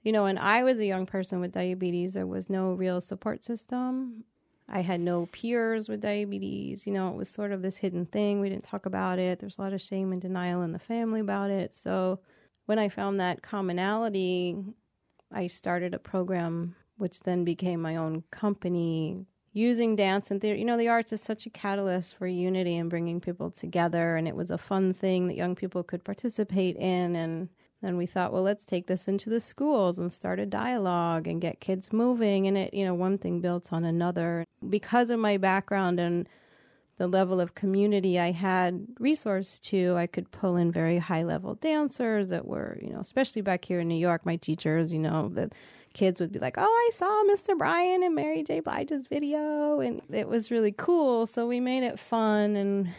you 0.04 0.12
know, 0.12 0.24
when 0.24 0.38
I 0.38 0.64
was 0.64 0.80
a 0.80 0.86
young 0.86 1.06
person 1.06 1.40
with 1.40 1.54
diabetes, 1.54 2.14
there 2.14 2.28
was 2.28 2.50
no 2.50 2.74
real 2.74 3.00
support 3.00 3.44
system. 3.44 4.26
I 4.74 4.82
had 4.82 5.02
no 5.02 5.28
peers 5.28 5.88
with 5.88 6.02
diabetes. 6.02 6.88
You 6.88 6.94
know, 6.94 7.10
it 7.10 7.16
was 7.16 7.30
sort 7.30 7.52
of 7.52 7.62
this 7.62 7.78
hidden 7.78 8.08
thing. 8.08 8.42
We 8.42 8.50
didn't 8.50 8.64
talk 8.64 8.88
about 8.88 9.20
it. 9.20 9.38
There's 9.38 9.60
a 9.60 9.62
lot 9.62 9.72
of 9.72 9.80
shame 9.82 10.12
and 10.12 10.20
denial 10.20 10.64
in 10.64 10.72
the 10.72 10.80
family 10.80 11.20
about 11.20 11.52
it. 11.52 11.76
So 11.76 12.20
when 12.66 12.80
I 12.80 12.90
found 12.90 13.20
that 13.20 13.44
commonality, 13.44 14.58
I 15.32 15.46
started 15.46 15.94
a 15.94 16.00
program 16.00 16.76
which 16.98 17.20
then 17.20 17.44
became 17.44 17.84
my 17.84 17.96
own 17.96 18.24
company 18.32 19.28
using 19.52 19.96
dance 19.96 20.32
and 20.32 20.42
theater. 20.42 20.58
You 20.58 20.66
know, 20.66 20.78
the 20.78 20.90
arts 20.90 21.14
is 21.14 21.22
such 21.22 21.46
a 21.46 21.52
catalyst 21.52 22.16
for 22.16 22.26
unity 22.26 22.76
and 22.76 22.90
bringing 22.90 23.22
people 23.22 23.52
together. 23.52 24.16
And 24.16 24.28
it 24.28 24.36
was 24.36 24.50
a 24.50 24.58
fun 24.58 24.96
thing 24.96 25.28
that 25.28 25.38
young 25.38 25.54
people 25.54 25.84
could 25.84 26.04
participate 26.04 26.78
in. 26.78 27.16
And 27.16 27.50
then 27.84 27.98
we 27.98 28.06
thought, 28.06 28.32
well, 28.32 28.44
let's 28.44 28.64
take 28.64 28.88
this 28.88 29.10
into 29.10 29.30
the 29.30 29.42
schools 29.42 30.00
and 30.00 30.10
start 30.10 30.40
a 30.40 30.46
dialogue 30.46 31.28
and 31.28 31.42
get 31.42 31.60
kids 31.60 31.92
moving. 31.92 32.48
And 32.48 32.58
it, 32.58 32.74
you 32.74 32.86
know, 32.86 32.94
one 32.94 33.18
thing 33.18 33.42
built 33.42 33.74
on 33.74 33.84
another. 33.84 34.46
Because 34.68 35.10
of 35.10 35.20
my 35.20 35.36
background 35.36 36.00
and 36.00 36.30
the 36.98 37.08
level 37.08 37.42
of 37.42 37.56
community 37.56 38.18
I 38.18 38.32
had 38.32 38.88
resource 39.00 39.60
to, 39.60 39.96
I 39.98 40.08
could 40.08 40.32
pull 40.32 40.56
in 40.56 40.72
very 40.72 40.98
high 40.98 41.24
level 41.24 41.56
dancers 41.56 42.30
that 42.30 42.48
were, 42.48 42.80
you 42.82 42.90
know, 42.90 43.02
especially 43.02 43.42
back 43.42 43.66
here 43.66 43.82
in 43.82 43.90
New 43.90 43.96
York, 43.96 44.26
my 44.26 44.38
teachers, 44.38 44.94
you 44.94 45.00
know, 45.00 45.28
the 45.28 45.52
kids 45.94 46.22
would 46.22 46.32
be 46.32 46.40
like, 46.40 46.56
Oh, 46.58 46.64
I 46.64 46.90
saw 46.96 47.24
Mr. 47.26 47.58
Bryan 47.58 48.02
and 48.02 48.16
Mary 48.16 48.44
J. 48.44 48.62
Blige's 48.62 49.08
video. 49.08 49.82
And 49.82 50.02
it 50.10 50.30
was 50.30 50.52
really 50.52 50.72
cool. 50.72 51.26
So 51.26 51.48
we 51.48 51.60
made 51.60 51.84
it 51.84 52.00
fun. 52.00 52.56
And 52.56 52.94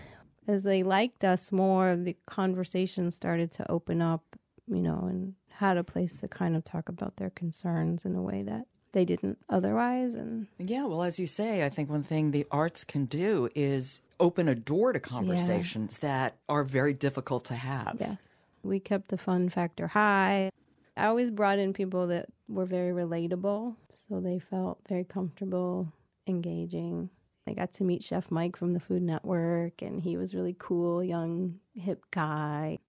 as 0.46 0.62
they 0.62 0.82
liked 0.82 1.24
us 1.24 1.50
more, 1.50 1.96
the 1.96 2.16
conversation 2.26 3.10
started 3.10 3.50
to 3.52 3.70
open 3.72 4.02
up 4.02 4.22
you 4.68 4.80
know, 4.80 5.06
and 5.08 5.34
had 5.50 5.76
a 5.76 5.84
place 5.84 6.20
to 6.20 6.28
kind 6.28 6.56
of 6.56 6.64
talk 6.64 6.88
about 6.88 7.16
their 7.16 7.30
concerns 7.30 8.04
in 8.04 8.14
a 8.14 8.22
way 8.22 8.42
that 8.42 8.66
they 8.92 9.04
didn't 9.04 9.36
otherwise 9.48 10.14
and 10.14 10.46
yeah 10.58 10.84
well 10.84 11.02
as 11.02 11.18
you 11.18 11.26
say 11.26 11.64
i 11.64 11.68
think 11.68 11.90
one 11.90 12.04
thing 12.04 12.30
the 12.30 12.46
arts 12.52 12.84
can 12.84 13.06
do 13.06 13.48
is 13.52 14.00
open 14.20 14.46
a 14.46 14.54
door 14.54 14.92
to 14.92 15.00
conversations 15.00 15.98
yeah. 16.00 16.08
that 16.08 16.36
are 16.48 16.62
very 16.62 16.92
difficult 16.92 17.44
to 17.44 17.54
have 17.54 17.96
yes 17.98 18.18
we 18.62 18.78
kept 18.78 19.08
the 19.08 19.18
fun 19.18 19.48
factor 19.48 19.88
high 19.88 20.48
I 20.96 21.06
always 21.06 21.30
brought 21.30 21.58
in 21.58 21.72
people 21.72 22.06
that 22.08 22.26
were 22.48 22.66
very 22.66 22.92
relatable, 22.92 23.74
so 23.96 24.20
they 24.20 24.38
felt 24.38 24.78
very 24.88 25.04
comfortable 25.04 25.92
engaging. 26.26 27.10
I 27.46 27.52
got 27.52 27.72
to 27.74 27.84
meet 27.84 28.02
Chef 28.02 28.30
Mike 28.30 28.56
from 28.56 28.72
the 28.72 28.80
Food 28.80 29.02
Network, 29.02 29.82
and 29.82 30.00
he 30.00 30.16
was 30.16 30.34
really 30.34 30.56
cool, 30.58 31.04
young, 31.04 31.60
hip 31.74 32.04
guy. 32.10 32.78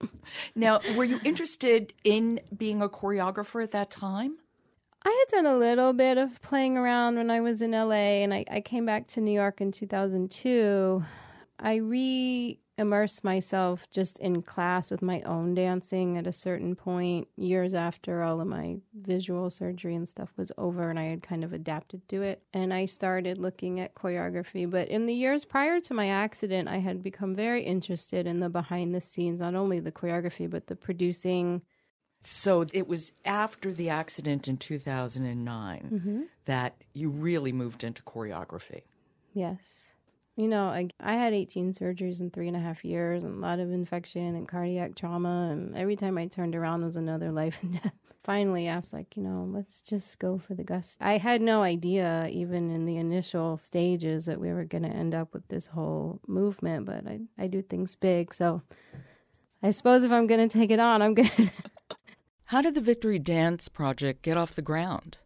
Now, 0.54 0.80
were 0.96 1.04
you 1.04 1.20
interested 1.24 1.92
in 2.02 2.40
being 2.56 2.82
a 2.82 2.88
choreographer 2.88 3.62
at 3.62 3.70
that 3.72 3.90
time? 3.90 4.38
I 5.02 5.10
had 5.28 5.36
done 5.36 5.46
a 5.46 5.56
little 5.56 5.92
bit 5.92 6.18
of 6.18 6.40
playing 6.42 6.76
around 6.76 7.16
when 7.16 7.30
I 7.30 7.40
was 7.40 7.62
in 7.62 7.70
LA, 7.70 8.22
and 8.24 8.34
I, 8.34 8.44
I 8.50 8.60
came 8.60 8.84
back 8.84 9.06
to 9.08 9.20
New 9.20 9.32
York 9.32 9.60
in 9.60 9.70
2002. 9.70 11.04
I 11.60 11.76
re 11.76 12.58
immersed 12.78 13.24
myself 13.24 13.88
just 13.90 14.18
in 14.18 14.42
class 14.42 14.90
with 14.90 15.00
my 15.00 15.22
own 15.22 15.54
dancing 15.54 16.18
at 16.18 16.26
a 16.26 16.32
certain 16.32 16.74
point, 16.74 17.28
years 17.36 17.72
after 17.74 18.22
all 18.22 18.40
of 18.40 18.46
my 18.46 18.76
visual 18.94 19.48
surgery 19.50 19.94
and 19.94 20.08
stuff 20.08 20.30
was 20.36 20.52
over, 20.58 20.90
and 20.90 20.98
I 20.98 21.04
had 21.04 21.22
kind 21.22 21.42
of 21.44 21.52
adapted 21.52 22.06
to 22.10 22.22
it. 22.22 22.42
And 22.52 22.74
I 22.74 22.86
started 22.86 23.38
looking 23.38 23.80
at 23.80 23.94
choreography. 23.94 24.68
But 24.70 24.88
in 24.88 25.06
the 25.06 25.14
years 25.14 25.44
prior 25.44 25.80
to 25.80 25.94
my 25.94 26.08
accident, 26.08 26.68
I 26.68 26.78
had 26.78 27.02
become 27.02 27.34
very 27.34 27.62
interested 27.62 28.26
in 28.26 28.40
the 28.40 28.48
behind 28.50 28.94
the 28.94 29.00
scenes, 29.00 29.40
not 29.40 29.54
only 29.54 29.80
the 29.80 29.92
choreography, 29.92 30.48
but 30.48 30.66
the 30.66 30.76
producing. 30.76 31.62
So 32.24 32.66
it 32.72 32.86
was 32.86 33.12
after 33.24 33.72
the 33.72 33.88
accident 33.88 34.48
in 34.48 34.56
2009 34.56 35.90
Mm-hmm. 35.92 36.22
that 36.44 36.74
you 36.92 37.08
really 37.08 37.52
moved 37.52 37.84
into 37.84 38.02
choreography. 38.02 38.82
Yes. 39.32 39.85
You 40.36 40.48
know, 40.48 40.66
I, 40.66 40.88
I 41.00 41.14
had 41.14 41.32
18 41.32 41.72
surgeries 41.72 42.20
in 42.20 42.30
three 42.30 42.46
and 42.46 42.56
a 42.56 42.60
half 42.60 42.84
years 42.84 43.24
and 43.24 43.36
a 43.36 43.40
lot 43.40 43.58
of 43.58 43.72
infection 43.72 44.36
and 44.36 44.46
cardiac 44.46 44.94
trauma. 44.94 45.48
And 45.50 45.74
every 45.74 45.96
time 45.96 46.18
I 46.18 46.26
turned 46.26 46.54
around 46.54 46.84
was 46.84 46.96
another 46.96 47.32
life 47.42 47.58
and 47.62 47.72
death. 47.72 47.92
Finally, 48.22 48.68
I 48.68 48.78
was 48.78 48.92
like, 48.92 49.16
you 49.16 49.22
know, 49.22 49.48
let's 49.50 49.80
just 49.80 50.18
go 50.18 50.36
for 50.36 50.54
the 50.54 50.64
gusto. 50.64 51.02
I 51.02 51.16
had 51.16 51.40
no 51.40 51.62
idea, 51.62 52.28
even 52.30 52.70
in 52.70 52.84
the 52.84 52.96
initial 52.96 53.56
stages, 53.56 54.26
that 54.26 54.40
we 54.40 54.52
were 54.52 54.64
going 54.64 54.82
to 54.82 54.90
end 54.90 55.14
up 55.14 55.32
with 55.32 55.46
this 55.48 55.68
whole 55.68 56.20
movement. 56.26 56.86
But 56.86 57.06
I, 57.06 57.20
I 57.38 57.46
do 57.46 57.62
things 57.62 57.94
big. 57.94 58.34
So 58.34 58.62
I 59.62 59.70
suppose 59.70 60.02
if 60.04 60.12
I'm 60.12 60.26
going 60.26 60.46
to 60.46 60.58
take 60.58 60.70
it 60.70 60.80
on, 60.80 61.02
I'm 61.02 61.14
going 61.14 61.28
to. 61.36 61.50
How 62.46 62.60
did 62.60 62.74
the 62.74 62.80
Victory 62.80 63.18
Dance 63.18 63.68
Project 63.68 64.22
get 64.22 64.36
off 64.36 64.54
the 64.54 64.62
ground? 64.62 65.18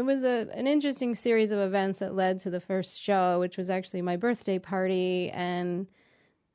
It 0.00 0.06
was 0.06 0.24
a 0.24 0.48
an 0.54 0.66
interesting 0.66 1.14
series 1.14 1.50
of 1.50 1.58
events 1.58 1.98
that 1.98 2.14
led 2.14 2.38
to 2.38 2.48
the 2.48 2.58
first 2.58 2.98
show, 2.98 3.38
which 3.38 3.58
was 3.58 3.68
actually 3.68 4.00
my 4.00 4.16
birthday 4.16 4.58
party. 4.58 5.28
And 5.28 5.88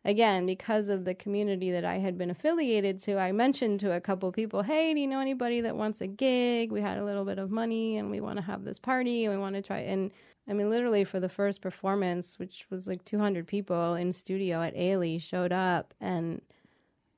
again, 0.04 0.48
because 0.48 0.90
of 0.90 1.06
the 1.06 1.14
community 1.14 1.70
that 1.70 1.86
I 1.86 2.00
had 2.00 2.18
been 2.18 2.32
affiliated 2.32 2.98
to, 3.02 3.20
I 3.20 3.32
mentioned 3.34 3.82
to 3.82 3.92
a 3.92 4.02
couple 4.02 4.32
people, 4.32 4.64
"Hey, 4.64 4.96
do 4.96 5.00
you 5.00 5.06
know 5.06 5.20
anybody 5.20 5.62
that 5.62 5.76
wants 5.76 6.02
a 6.02 6.08
gig? 6.08 6.72
We 6.72 6.82
had 6.82 6.98
a 6.98 7.06
little 7.06 7.24
bit 7.24 7.38
of 7.38 7.52
money, 7.52 7.98
and 7.98 8.10
we 8.10 8.20
want 8.20 8.38
to 8.38 8.42
have 8.42 8.64
this 8.64 8.80
party, 8.80 9.26
and 9.26 9.32
we 9.36 9.40
want 9.40 9.56
to 9.58 9.62
try." 9.62 9.78
And 9.82 10.10
I 10.48 10.54
mean, 10.54 10.72
literally 10.72 11.04
for 11.04 11.20
the 11.20 11.30
first 11.30 11.62
performance, 11.62 12.40
which 12.40 12.66
was 12.72 12.88
like 12.88 13.06
200 13.06 13.46
people 13.46 13.94
in 13.94 14.12
studio 14.12 14.64
at 14.64 14.74
Ailey, 14.76 15.22
showed 15.22 15.52
up, 15.52 15.94
and 16.02 16.42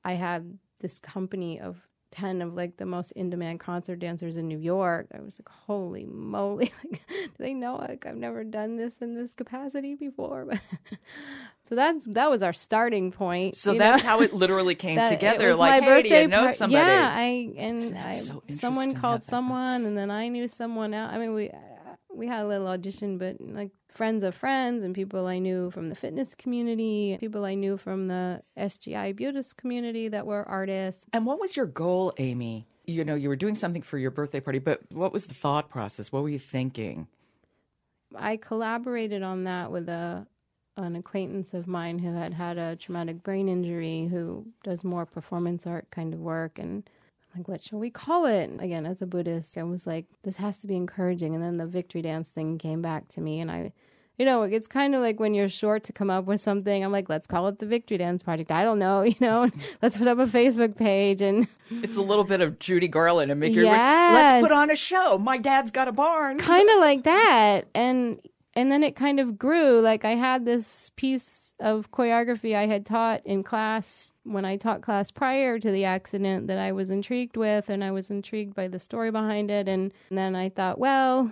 I 0.03 0.15
had 0.15 0.59
this 0.79 0.99
company 0.99 1.57
of 1.57 1.87
10 2.17 2.41
of 2.41 2.55
like 2.55 2.77
the 2.77 2.85
most 2.85 3.11
in-demand 3.11 3.59
concert 3.59 3.97
dancers 3.97 4.37
in 4.37 4.47
New 4.47 4.57
York. 4.57 5.07
I 5.13 5.21
was 5.21 5.39
like, 5.39 5.49
holy 5.49 6.05
moly. 6.05 6.73
Like, 6.83 7.01
do 7.09 7.43
they 7.43 7.53
know 7.53 7.75
like 7.75 8.05
I've 8.05 8.15
never 8.15 8.43
done 8.43 8.77
this 8.77 8.99
in 8.99 9.15
this 9.15 9.33
capacity 9.33 9.95
before? 9.95 10.47
so 11.65 11.75
that's 11.75 12.05
that 12.05 12.29
was 12.29 12.41
our 12.41 12.53
starting 12.53 13.11
point. 13.11 13.55
So 13.55 13.73
that's 13.75 14.01
know? 14.03 14.09
how 14.09 14.21
it 14.21 14.33
literally 14.33 14.75
came 14.75 14.95
That- 14.97 15.09
together. 15.09 15.55
Like, 15.55 15.83
hey, 15.83 16.01
do 16.03 16.09
you 16.09 16.27
know 16.27 16.51
somebody? 16.53 16.85
Yeah, 16.85 17.13
I 17.13 17.53
and 17.57 17.97
I, 17.97 18.11
so 18.13 18.43
someone 18.49 18.93
called 18.93 19.23
someone, 19.23 19.85
and 19.85 19.97
then 19.97 20.09
I 20.09 20.27
knew 20.29 20.47
someone 20.47 20.93
else. 20.93 21.11
I 21.13 21.17
mean, 21.17 21.33
we 21.33 21.51
we 22.13 22.27
had 22.27 22.43
a 22.43 22.47
little 22.47 22.67
audition, 22.67 23.17
but 23.17 23.37
like 23.39 23.71
friends 23.89 24.23
of 24.23 24.35
friends 24.35 24.83
and 24.83 24.93
people 24.93 25.25
I 25.27 25.39
knew 25.39 25.71
from 25.71 25.89
the 25.89 25.95
fitness 25.95 26.35
community, 26.35 27.17
people 27.19 27.45
I 27.45 27.55
knew 27.55 27.77
from 27.77 28.07
the 28.07 28.41
SGI 28.57 29.15
Buddhist 29.15 29.57
community 29.57 30.07
that 30.09 30.25
were 30.25 30.47
artists. 30.47 31.05
And 31.13 31.25
what 31.25 31.39
was 31.39 31.55
your 31.55 31.65
goal, 31.65 32.13
Amy? 32.17 32.67
You 32.85 33.03
know, 33.03 33.15
you 33.15 33.29
were 33.29 33.35
doing 33.35 33.55
something 33.55 33.81
for 33.81 33.97
your 33.97 34.11
birthday 34.11 34.39
party, 34.39 34.59
but 34.59 34.81
what 34.91 35.11
was 35.11 35.27
the 35.27 35.33
thought 35.33 35.69
process? 35.69 36.11
What 36.11 36.23
were 36.23 36.29
you 36.29 36.39
thinking? 36.39 37.07
I 38.15 38.37
collaborated 38.37 39.23
on 39.23 39.43
that 39.43 39.71
with 39.71 39.89
a 39.89 40.27
an 40.77 40.95
acquaintance 40.95 41.55
of 41.55 41.67
mine 41.67 41.97
who 41.97 42.13
had 42.13 42.33
had 42.33 42.57
a 42.59 42.75
traumatic 42.75 43.23
brain 43.23 43.49
injury 43.49 44.07
who 44.11 44.45
does 44.63 44.83
more 44.83 45.07
performance 45.07 45.65
art 45.65 45.89
kind 45.89 46.13
of 46.13 46.19
work 46.19 46.59
and 46.59 46.87
like 47.37 47.47
what 47.47 47.61
shall 47.63 47.79
we 47.79 47.89
call 47.89 48.25
it 48.25 48.49
again 48.59 48.85
as 48.85 49.01
a 49.01 49.05
buddhist 49.05 49.57
i 49.57 49.63
was 49.63 49.85
like 49.87 50.05
this 50.23 50.37
has 50.37 50.57
to 50.59 50.67
be 50.67 50.75
encouraging 50.75 51.35
and 51.35 51.43
then 51.43 51.57
the 51.57 51.65
victory 51.65 52.01
dance 52.01 52.29
thing 52.31 52.57
came 52.57 52.81
back 52.81 53.07
to 53.07 53.21
me 53.21 53.39
and 53.39 53.51
i 53.51 53.71
you 54.17 54.25
know 54.25 54.41
it's 54.43 54.65
kind 54.67 54.95
of 54.95 55.01
like 55.01 55.19
when 55.19 55.33
you're 55.35 55.47
short 55.49 55.83
to 55.83 55.93
come 55.93 56.09
up 56.09 56.25
with 56.25 56.41
something 56.41 56.83
i'm 56.83 56.91
like 56.91 57.07
let's 57.09 57.27
call 57.27 57.47
it 57.47 57.59
the 57.59 57.65
victory 57.65 57.97
dance 57.97 58.23
project 58.23 58.51
i 58.51 58.63
don't 58.63 58.79
know 58.79 59.01
you 59.11 59.15
know 59.21 59.49
let's 59.81 59.97
put 59.97 60.07
up 60.07 60.17
a 60.17 60.25
facebook 60.25 60.75
page 60.75 61.21
and 61.21 61.47
It's 61.69 61.97
a 61.97 62.01
little 62.01 62.23
bit 62.23 62.39
of 62.39 62.59
Judy 62.59 62.87
Garland 62.87 63.29
and 63.29 63.41
make 63.41 63.53
your 63.53 63.65
Yes. 63.65 64.13
let's 64.13 64.47
put 64.47 64.55
on 64.55 64.71
a 64.71 64.75
show. 64.77 65.17
My 65.17 65.37
dad's 65.37 65.69
got 65.69 65.89
a 65.89 65.91
barn. 65.91 66.37
kind 66.37 66.69
of 66.69 66.77
like 66.79 67.03
that 67.03 67.67
and 67.75 68.21
and 68.57 68.71
then 68.71 68.81
it 68.81 68.95
kind 68.95 69.19
of 69.19 69.37
grew. 69.37 69.79
Like 69.79 70.03
i 70.03 70.15
had 70.15 70.45
this 70.45 70.91
piece 70.95 71.53
of 71.59 71.91
choreography 71.91 72.55
i 72.55 72.67
had 72.67 72.85
taught 72.85 73.25
in 73.25 73.43
class 73.43 74.11
when 74.23 74.45
i 74.45 74.55
taught 74.57 74.81
class 74.81 75.09
prior 75.09 75.57
to 75.57 75.71
the 75.71 75.85
accident 75.85 76.45
that 76.47 76.59
i 76.59 76.71
was 76.71 76.91
intrigued 76.91 77.35
with 77.35 77.67
and 77.69 77.83
i 77.83 77.89
was 77.89 78.11
intrigued 78.11 78.53
by 78.53 78.67
the 78.67 78.77
story 78.77 79.09
behind 79.09 79.49
it. 79.49 79.67
And, 79.67 79.91
then 80.11 80.35
i 80.35 80.49
thought 80.49 80.77
well 80.79 81.31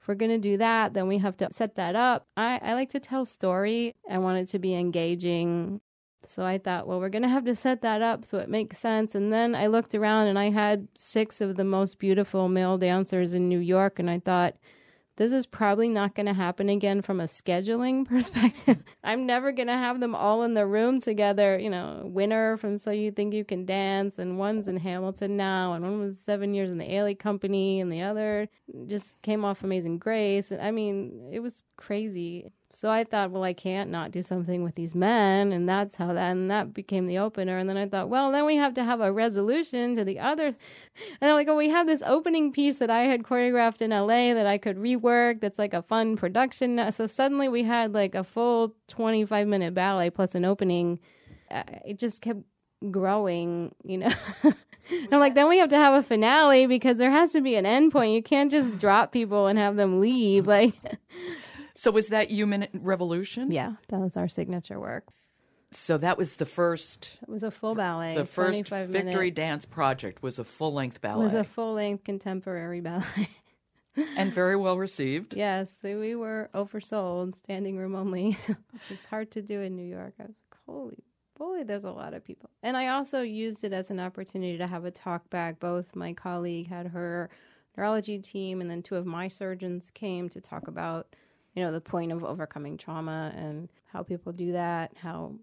if 0.00 0.08
we're 0.08 0.14
going 0.14 0.30
to 0.30 0.38
do 0.38 0.56
that 0.58 0.94
then 0.94 1.08
we 1.08 1.18
have 1.18 1.36
to 1.38 1.48
set 1.50 1.76
that 1.76 1.96
up. 1.96 2.26
I, 2.36 2.60
I 2.62 2.74
like 2.74 2.90
to 2.90 3.00
tell 3.00 3.24
story. 3.24 3.94
I 4.10 4.18
want 4.18 4.38
it 4.38 4.48
to 4.48 4.58
be 4.58 4.74
engaging. 4.74 5.80
So 6.26 6.44
I 6.44 6.58
thought, 6.58 6.86
well, 6.86 7.00
we're 7.00 7.10
going 7.10 7.22
to 7.22 7.28
have 7.28 7.44
to 7.44 7.54
set 7.54 7.82
that 7.82 8.00
up 8.00 8.24
so 8.24 8.38
it 8.38 8.48
makes 8.48 8.78
sense. 8.78 9.14
And 9.14 9.32
then 9.32 9.54
I 9.54 9.66
looked 9.66 9.94
around 9.94 10.26
and 10.26 10.38
I 10.38 10.50
had 10.50 10.88
six 10.96 11.40
of 11.40 11.56
the 11.56 11.64
most 11.64 11.98
beautiful 11.98 12.48
male 12.48 12.78
dancers 12.78 13.34
in 13.34 13.48
New 13.48 13.58
York. 13.58 13.98
And 13.98 14.10
I 14.10 14.20
thought, 14.20 14.56
this 15.16 15.32
is 15.32 15.46
probably 15.46 15.88
not 15.88 16.14
going 16.14 16.26
to 16.26 16.32
happen 16.32 16.68
again 16.68 17.02
from 17.02 17.20
a 17.20 17.24
scheduling 17.24 18.06
perspective. 18.08 18.82
I'm 19.02 19.26
never 19.26 19.52
going 19.52 19.68
to 19.68 19.74
have 19.74 20.00
them 20.00 20.14
all 20.14 20.42
in 20.42 20.54
the 20.54 20.66
room 20.66 21.00
together. 21.00 21.58
You 21.58 21.70
know, 21.70 22.02
winner 22.04 22.56
from 22.56 22.78
So 22.78 22.90
You 22.90 23.10
Think 23.10 23.34
You 23.34 23.44
Can 23.44 23.64
Dance, 23.64 24.18
and 24.18 24.38
one's 24.38 24.68
in 24.68 24.76
Hamilton 24.76 25.36
now, 25.36 25.74
and 25.74 25.84
one 25.84 26.00
was 26.00 26.18
seven 26.18 26.54
years 26.54 26.70
in 26.70 26.78
the 26.78 26.88
Ailey 26.88 27.18
Company, 27.18 27.80
and 27.80 27.92
the 27.92 28.02
other 28.02 28.48
just 28.86 29.20
came 29.22 29.44
off 29.44 29.62
Amazing 29.62 29.98
Grace. 29.98 30.50
I 30.52 30.70
mean, 30.70 31.30
it 31.32 31.40
was 31.40 31.62
crazy. 31.76 32.46
So 32.74 32.90
I 32.90 33.04
thought, 33.04 33.30
well, 33.30 33.44
I 33.44 33.52
can't 33.52 33.88
not 33.88 34.10
do 34.10 34.20
something 34.20 34.64
with 34.64 34.74
these 34.74 34.96
men, 34.96 35.52
and 35.52 35.68
that's 35.68 35.94
how 35.94 36.12
that 36.12 36.32
and 36.32 36.50
that 36.50 36.74
became 36.74 37.06
the 37.06 37.18
opener. 37.18 37.56
And 37.56 37.68
then 37.68 37.76
I 37.76 37.86
thought, 37.86 38.08
well, 38.08 38.32
then 38.32 38.44
we 38.44 38.56
have 38.56 38.74
to 38.74 38.82
have 38.82 39.00
a 39.00 39.12
resolution 39.12 39.94
to 39.94 40.04
the 40.04 40.18
other. 40.18 40.46
And 40.48 41.30
I'm 41.30 41.34
like, 41.34 41.46
oh, 41.46 41.56
we 41.56 41.68
have 41.68 41.86
this 41.86 42.02
opening 42.04 42.50
piece 42.50 42.78
that 42.78 42.90
I 42.90 43.02
had 43.02 43.22
choreographed 43.22 43.80
in 43.80 43.90
LA 43.90 44.34
that 44.34 44.46
I 44.46 44.58
could 44.58 44.76
rework. 44.76 45.40
That's 45.40 45.58
like 45.58 45.72
a 45.72 45.82
fun 45.82 46.16
production. 46.16 46.90
So 46.90 47.06
suddenly 47.06 47.48
we 47.48 47.62
had 47.62 47.92
like 47.92 48.16
a 48.16 48.24
full 48.24 48.74
25 48.88 49.46
minute 49.46 49.72
ballet 49.72 50.10
plus 50.10 50.34
an 50.34 50.44
opening. 50.44 50.98
Uh, 51.50 51.62
it 51.86 51.98
just 52.00 52.22
kept 52.22 52.42
growing, 52.90 53.72
you 53.84 53.98
know. 53.98 54.12
I'm 55.12 55.20
like, 55.20 55.34
then 55.34 55.48
we 55.48 55.58
have 55.58 55.70
to 55.70 55.76
have 55.76 55.94
a 55.94 56.02
finale 56.02 56.66
because 56.66 56.98
there 56.98 57.10
has 57.10 57.32
to 57.32 57.40
be 57.40 57.54
an 57.54 57.66
end 57.66 57.92
point. 57.92 58.12
You 58.12 58.22
can't 58.22 58.50
just 58.50 58.78
drop 58.78 59.12
people 59.12 59.46
and 59.46 59.58
have 59.58 59.76
them 59.76 60.00
leave. 60.00 60.46
Like, 60.46 60.74
So 61.74 61.90
was 61.90 62.08
that 62.08 62.30
Human 62.30 62.68
Revolution? 62.72 63.50
yeah, 63.50 63.72
that 63.88 64.00
was 64.00 64.16
our 64.16 64.28
signature 64.28 64.78
work. 64.78 65.04
So 65.72 65.98
that 65.98 66.16
was 66.16 66.36
the 66.36 66.46
first 66.46 67.18
It 67.22 67.28
was 67.28 67.42
a 67.42 67.50
full 67.50 67.74
ballet. 67.74 68.14
the 68.14 68.24
first 68.24 68.68
Victory 68.68 68.86
minute. 68.86 69.34
Dance 69.34 69.64
Project 69.64 70.22
was 70.22 70.38
a 70.38 70.44
full 70.44 70.72
length 70.72 71.00
ballet. 71.00 71.22
It 71.22 71.24
was 71.24 71.34
a 71.34 71.42
full 71.44 71.74
length 71.74 72.04
contemporary 72.04 72.80
ballet. 72.80 73.28
and 74.16 74.32
very 74.32 74.56
well 74.56 74.76
received. 74.78 75.34
yes, 75.36 75.78
we 75.82 76.14
were 76.14 76.48
oversold, 76.54 77.36
standing 77.36 77.76
room 77.76 77.94
only, 77.96 78.32
which 78.72 78.90
is 78.90 79.04
hard 79.06 79.30
to 79.32 79.42
do 79.42 79.60
in 79.60 79.74
New 79.76 79.86
York. 79.88 80.14
I 80.20 80.24
was 80.24 80.34
like, 80.50 80.58
holy 80.66 81.04
boy, 81.36 81.64
there's 81.64 81.84
a 81.84 81.90
lot 81.90 82.14
of 82.14 82.24
people. 82.24 82.50
And 82.62 82.76
I 82.76 82.88
also 82.88 83.22
used 83.22 83.64
it 83.64 83.72
as 83.72 83.90
an 83.90 83.98
opportunity 83.98 84.56
to 84.58 84.66
have 84.68 84.84
a 84.84 84.90
talk 84.92 85.28
back. 85.30 85.58
Both 85.58 85.96
my 85.96 86.12
colleague 86.12 86.68
had 86.68 86.88
her 86.88 87.30
neurology 87.76 88.20
team, 88.20 88.60
and 88.60 88.70
then 88.70 88.82
two 88.82 88.94
of 88.94 89.06
my 89.06 89.26
surgeons 89.26 89.90
came 89.92 90.28
to 90.28 90.40
talk 90.40 90.68
about, 90.68 91.16
you 91.54 91.62
know, 91.62 91.72
the 91.72 91.80
point 91.80 92.12
of 92.12 92.24
overcoming 92.24 92.76
trauma 92.76 93.32
and 93.36 93.68
how 93.92 94.02
people 94.02 94.32
do 94.32 94.52
that, 94.52 94.92
how 94.96 95.34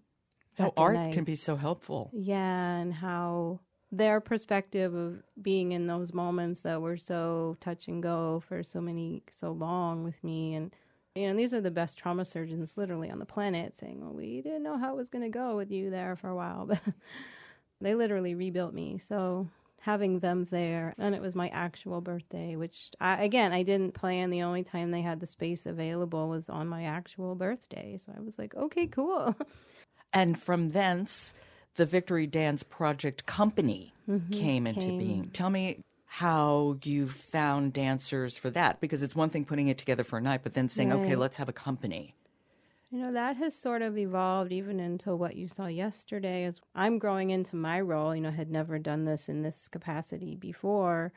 How 0.58 0.72
art 0.76 0.96
I- 0.98 1.10
can 1.12 1.24
be 1.24 1.34
so 1.36 1.56
helpful. 1.56 2.10
Yeah, 2.12 2.76
and 2.76 2.92
how 2.92 3.60
their 3.90 4.20
perspective 4.20 4.94
of 4.94 5.22
being 5.40 5.72
in 5.72 5.86
those 5.86 6.12
moments 6.14 6.62
that 6.62 6.80
were 6.80 6.96
so 6.96 7.56
touch 7.60 7.88
and 7.88 8.02
go 8.02 8.42
for 8.48 8.62
so 8.62 8.80
many 8.80 9.22
so 9.30 9.52
long 9.52 10.04
with 10.04 10.22
me. 10.24 10.54
And 10.54 10.74
you 11.14 11.28
know 11.28 11.36
these 11.36 11.52
are 11.52 11.60
the 11.60 11.70
best 11.70 11.98
trauma 11.98 12.24
surgeons 12.24 12.78
literally 12.78 13.10
on 13.10 13.18
the 13.18 13.26
planet 13.26 13.76
saying 13.76 14.00
well 14.00 14.14
we 14.14 14.40
didn't 14.40 14.62
know 14.62 14.78
how 14.78 14.94
it 14.94 14.96
was 14.96 15.10
going 15.10 15.22
to 15.24 15.28
go 15.28 15.56
with 15.58 15.70
you 15.70 15.90
there 15.90 16.16
for 16.16 16.28
a 16.28 16.34
while. 16.36 16.66
But 16.66 16.80
they 17.82 17.94
literally 17.94 18.34
rebuilt 18.34 18.72
me. 18.72 18.98
So 18.98 19.48
having 19.82 20.20
them 20.20 20.46
there. 20.50 20.94
And 20.96 21.14
it 21.14 21.20
was 21.20 21.34
my 21.34 21.48
actual 21.48 22.00
birthday, 22.00 22.54
which 22.54 22.90
I, 23.00 23.24
again, 23.24 23.52
I 23.52 23.64
didn't 23.64 23.94
plan. 23.94 24.30
The 24.30 24.42
only 24.42 24.62
time 24.62 24.92
they 24.92 25.02
had 25.02 25.18
the 25.18 25.26
space 25.26 25.66
available 25.66 26.28
was 26.28 26.48
on 26.48 26.68
my 26.68 26.84
actual 26.84 27.34
birthday. 27.34 27.98
So 27.98 28.12
I 28.16 28.20
was 28.20 28.38
like, 28.38 28.54
okay, 28.54 28.86
cool. 28.86 29.36
And 30.14 30.38
from 30.38 30.72
thence, 30.72 31.32
the 31.76 31.86
Victory 31.86 32.26
Dance 32.26 32.62
Project 32.62 33.24
Company 33.24 33.94
mm-hmm, 34.06 34.30
came 34.30 34.66
into 34.66 34.80
came. 34.80 34.98
being. 34.98 35.30
Tell 35.30 35.48
me 35.48 35.78
how 36.04 36.76
you 36.82 37.08
found 37.08 37.72
dancers 37.72 38.36
for 38.36 38.50
that 38.50 38.78
because 38.78 39.02
it's 39.02 39.16
one 39.16 39.30
thing 39.30 39.46
putting 39.46 39.68
it 39.68 39.78
together 39.78 40.04
for 40.04 40.18
a 40.18 40.20
night, 40.20 40.40
but 40.42 40.52
then 40.52 40.68
saying, 40.68 40.90
right. 40.90 41.00
okay, 41.00 41.16
let's 41.16 41.38
have 41.38 41.48
a 41.48 41.52
company. 41.52 42.14
You 42.92 42.98
know, 42.98 43.12
that 43.12 43.36
has 43.38 43.58
sort 43.58 43.80
of 43.80 43.96
evolved 43.96 44.52
even 44.52 44.78
into 44.78 45.16
what 45.16 45.34
you 45.34 45.48
saw 45.48 45.66
yesterday 45.66 46.44
as 46.44 46.60
I'm 46.74 46.98
growing 46.98 47.30
into 47.30 47.56
my 47.56 47.80
role, 47.80 48.14
you 48.14 48.20
know, 48.20 48.30
had 48.30 48.50
never 48.50 48.78
done 48.78 49.06
this 49.06 49.30
in 49.30 49.42
this 49.42 49.66
capacity 49.66 50.36
before. 50.36 51.14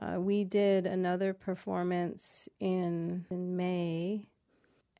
Uh, 0.00 0.20
we 0.20 0.44
did 0.44 0.86
another 0.86 1.34
performance 1.34 2.48
in 2.60 3.26
in 3.30 3.56
May 3.56 4.28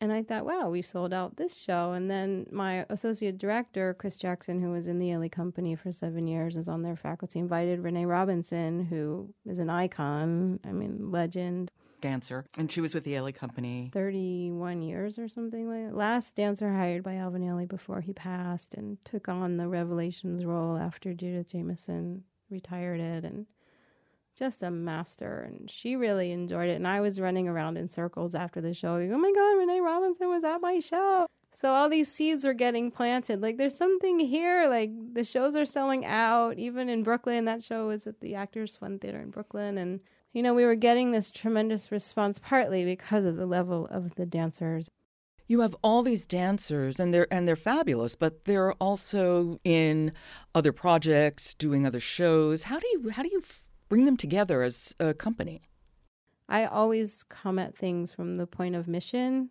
and 0.02 0.12
I 0.12 0.24
thought, 0.24 0.44
wow, 0.44 0.68
we 0.68 0.82
sold 0.82 1.12
out 1.12 1.36
this 1.36 1.56
show. 1.56 1.92
And 1.92 2.10
then 2.10 2.48
my 2.50 2.84
associate 2.90 3.38
director, 3.38 3.94
Chris 3.94 4.16
Jackson, 4.16 4.60
who 4.60 4.72
was 4.72 4.88
in 4.88 4.98
the 4.98 5.10
Ailey 5.10 5.30
company 5.30 5.76
for 5.76 5.92
seven 5.92 6.26
years, 6.26 6.56
is 6.56 6.66
on 6.66 6.82
their 6.82 6.96
faculty, 6.96 7.38
invited 7.38 7.78
Renee 7.78 8.06
Robinson, 8.06 8.84
who 8.86 9.32
is 9.46 9.60
an 9.60 9.70
icon, 9.70 10.58
I 10.64 10.72
mean, 10.72 11.12
legend. 11.12 11.70
Dancer. 12.02 12.44
And 12.58 12.70
she 12.70 12.82
was 12.82 12.94
with 12.94 13.04
the 13.04 13.14
Ailey 13.14 13.34
company. 13.34 13.90
31 13.94 14.82
years 14.82 15.18
or 15.18 15.28
something 15.28 15.68
like 15.68 15.88
that. 15.88 15.96
Last 15.96 16.36
dancer 16.36 16.74
hired 16.74 17.02
by 17.02 17.14
Alvin 17.14 17.42
Ailey 17.42 17.66
before 17.66 18.02
he 18.02 18.12
passed 18.12 18.74
and 18.74 19.02
took 19.04 19.28
on 19.28 19.56
the 19.56 19.68
Revelations 19.68 20.44
role 20.44 20.76
after 20.76 21.14
Judith 21.14 21.52
Jamison 21.52 22.24
retired 22.50 23.00
it. 23.00 23.24
And 23.24 23.46
just 24.36 24.62
a 24.62 24.70
master 24.70 25.46
and 25.46 25.70
she 25.70 25.94
really 25.94 26.32
enjoyed 26.32 26.68
it 26.68 26.76
and 26.76 26.88
i 26.88 27.00
was 27.00 27.20
running 27.20 27.48
around 27.48 27.76
in 27.76 27.88
circles 27.88 28.34
after 28.34 28.60
the 28.60 28.72
show 28.72 28.94
like, 28.94 29.10
oh 29.12 29.18
my 29.18 29.32
god 29.32 29.58
renee 29.58 29.80
robinson 29.80 30.28
was 30.28 30.42
at 30.42 30.60
my 30.60 30.80
show 30.80 31.26
so 31.52 31.70
all 31.70 31.88
these 31.88 32.10
seeds 32.10 32.44
are 32.44 32.54
getting 32.54 32.90
planted 32.90 33.42
like 33.42 33.58
there's 33.58 33.76
something 33.76 34.18
here 34.18 34.68
like 34.68 34.90
the 35.12 35.24
shows 35.24 35.54
are 35.54 35.66
selling 35.66 36.04
out 36.06 36.58
even 36.58 36.88
in 36.88 37.02
brooklyn 37.02 37.44
that 37.44 37.62
show 37.62 37.88
was 37.88 38.06
at 38.06 38.20
the 38.20 38.34
actors 38.34 38.74
fund 38.76 39.00
theater 39.00 39.20
in 39.20 39.30
brooklyn 39.30 39.76
and 39.76 40.00
you 40.32 40.42
know 40.42 40.54
we 40.54 40.64
were 40.64 40.74
getting 40.74 41.12
this 41.12 41.30
tremendous 41.30 41.90
response 41.90 42.38
partly 42.38 42.84
because 42.84 43.24
of 43.24 43.36
the 43.36 43.46
level 43.46 43.86
of 43.90 44.14
the 44.14 44.26
dancers 44.26 44.90
you 45.48 45.60
have 45.60 45.76
all 45.82 46.02
these 46.02 46.26
dancers 46.26 46.98
and 46.98 47.12
they're 47.12 47.32
and 47.32 47.46
they're 47.46 47.56
fabulous 47.56 48.14
but 48.16 48.44
they're 48.44 48.72
also 48.74 49.58
in 49.64 50.12
other 50.54 50.72
projects 50.72 51.54
doing 51.54 51.86
other 51.86 52.00
shows 52.00 52.64
how 52.64 52.78
do 52.78 52.86
you 52.88 53.10
how 53.10 53.22
do 53.22 53.28
you 53.30 53.42
bring 53.92 54.06
them 54.06 54.16
together 54.16 54.62
as 54.62 54.94
a 54.98 55.12
company? 55.12 55.60
I 56.48 56.64
always 56.64 57.24
come 57.24 57.58
at 57.58 57.76
things 57.76 58.10
from 58.10 58.36
the 58.36 58.46
point 58.46 58.74
of 58.74 58.88
mission. 58.88 59.50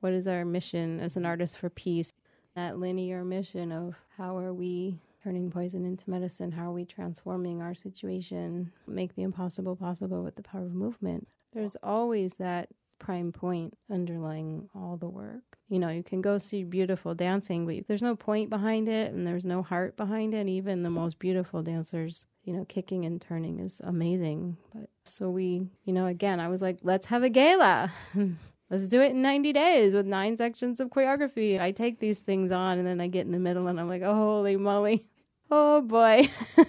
What 0.00 0.12
is 0.12 0.28
our 0.28 0.44
mission 0.44 1.00
as 1.00 1.16
an 1.16 1.24
artist 1.24 1.56
for 1.56 1.70
peace? 1.70 2.12
That 2.54 2.78
linear 2.78 3.24
mission 3.24 3.72
of 3.72 3.94
how 4.18 4.36
are 4.36 4.52
we 4.52 5.00
turning 5.26 5.50
poison 5.50 5.84
into 5.84 6.08
medicine? 6.08 6.52
How 6.52 6.68
are 6.68 6.72
we 6.72 6.84
transforming 6.84 7.60
our 7.60 7.74
situation? 7.74 8.70
Make 8.86 9.16
the 9.16 9.22
impossible 9.22 9.74
possible 9.74 10.22
with 10.22 10.36
the 10.36 10.42
power 10.42 10.64
of 10.64 10.72
movement. 10.72 11.26
There's 11.52 11.76
always 11.82 12.34
that 12.34 12.68
prime 13.00 13.32
point 13.32 13.76
underlying 13.90 14.68
all 14.72 14.96
the 14.96 15.08
work. 15.08 15.42
You 15.68 15.80
know, 15.80 15.88
you 15.88 16.04
can 16.04 16.20
go 16.20 16.38
see 16.38 16.62
beautiful 16.62 17.12
dancing, 17.12 17.66
but 17.66 17.88
there's 17.88 18.02
no 18.02 18.14
point 18.14 18.50
behind 18.50 18.88
it 18.88 19.12
and 19.12 19.26
there's 19.26 19.44
no 19.44 19.62
heart 19.62 19.96
behind 19.96 20.32
it. 20.32 20.46
Even 20.46 20.84
the 20.84 20.90
most 20.90 21.18
beautiful 21.18 21.60
dancers 21.60 22.24
you 22.44 22.52
know, 22.52 22.64
kicking 22.66 23.04
and 23.04 23.20
turning 23.20 23.58
is 23.58 23.80
amazing. 23.82 24.56
But 24.72 24.88
so 25.04 25.28
we, 25.28 25.66
you 25.84 25.92
know, 25.92 26.06
again, 26.06 26.38
I 26.38 26.46
was 26.46 26.62
like, 26.62 26.78
let's 26.82 27.06
have 27.06 27.24
a 27.24 27.28
gala. 27.28 27.92
let's 28.70 28.86
do 28.86 29.00
it 29.02 29.10
in 29.10 29.20
90 29.20 29.52
days 29.52 29.92
with 29.92 30.06
nine 30.06 30.36
sections 30.36 30.78
of 30.78 30.90
choreography. 30.90 31.60
I 31.60 31.72
take 31.72 31.98
these 31.98 32.20
things 32.20 32.52
on 32.52 32.78
and 32.78 32.86
then 32.86 33.00
I 33.00 33.08
get 33.08 33.26
in 33.26 33.32
the 33.32 33.40
middle 33.40 33.66
and 33.66 33.80
I'm 33.80 33.88
like, 33.88 34.02
oh, 34.02 34.14
holy 34.14 34.56
moly. 34.56 35.06
Oh 35.50 35.80
boy. 35.80 36.28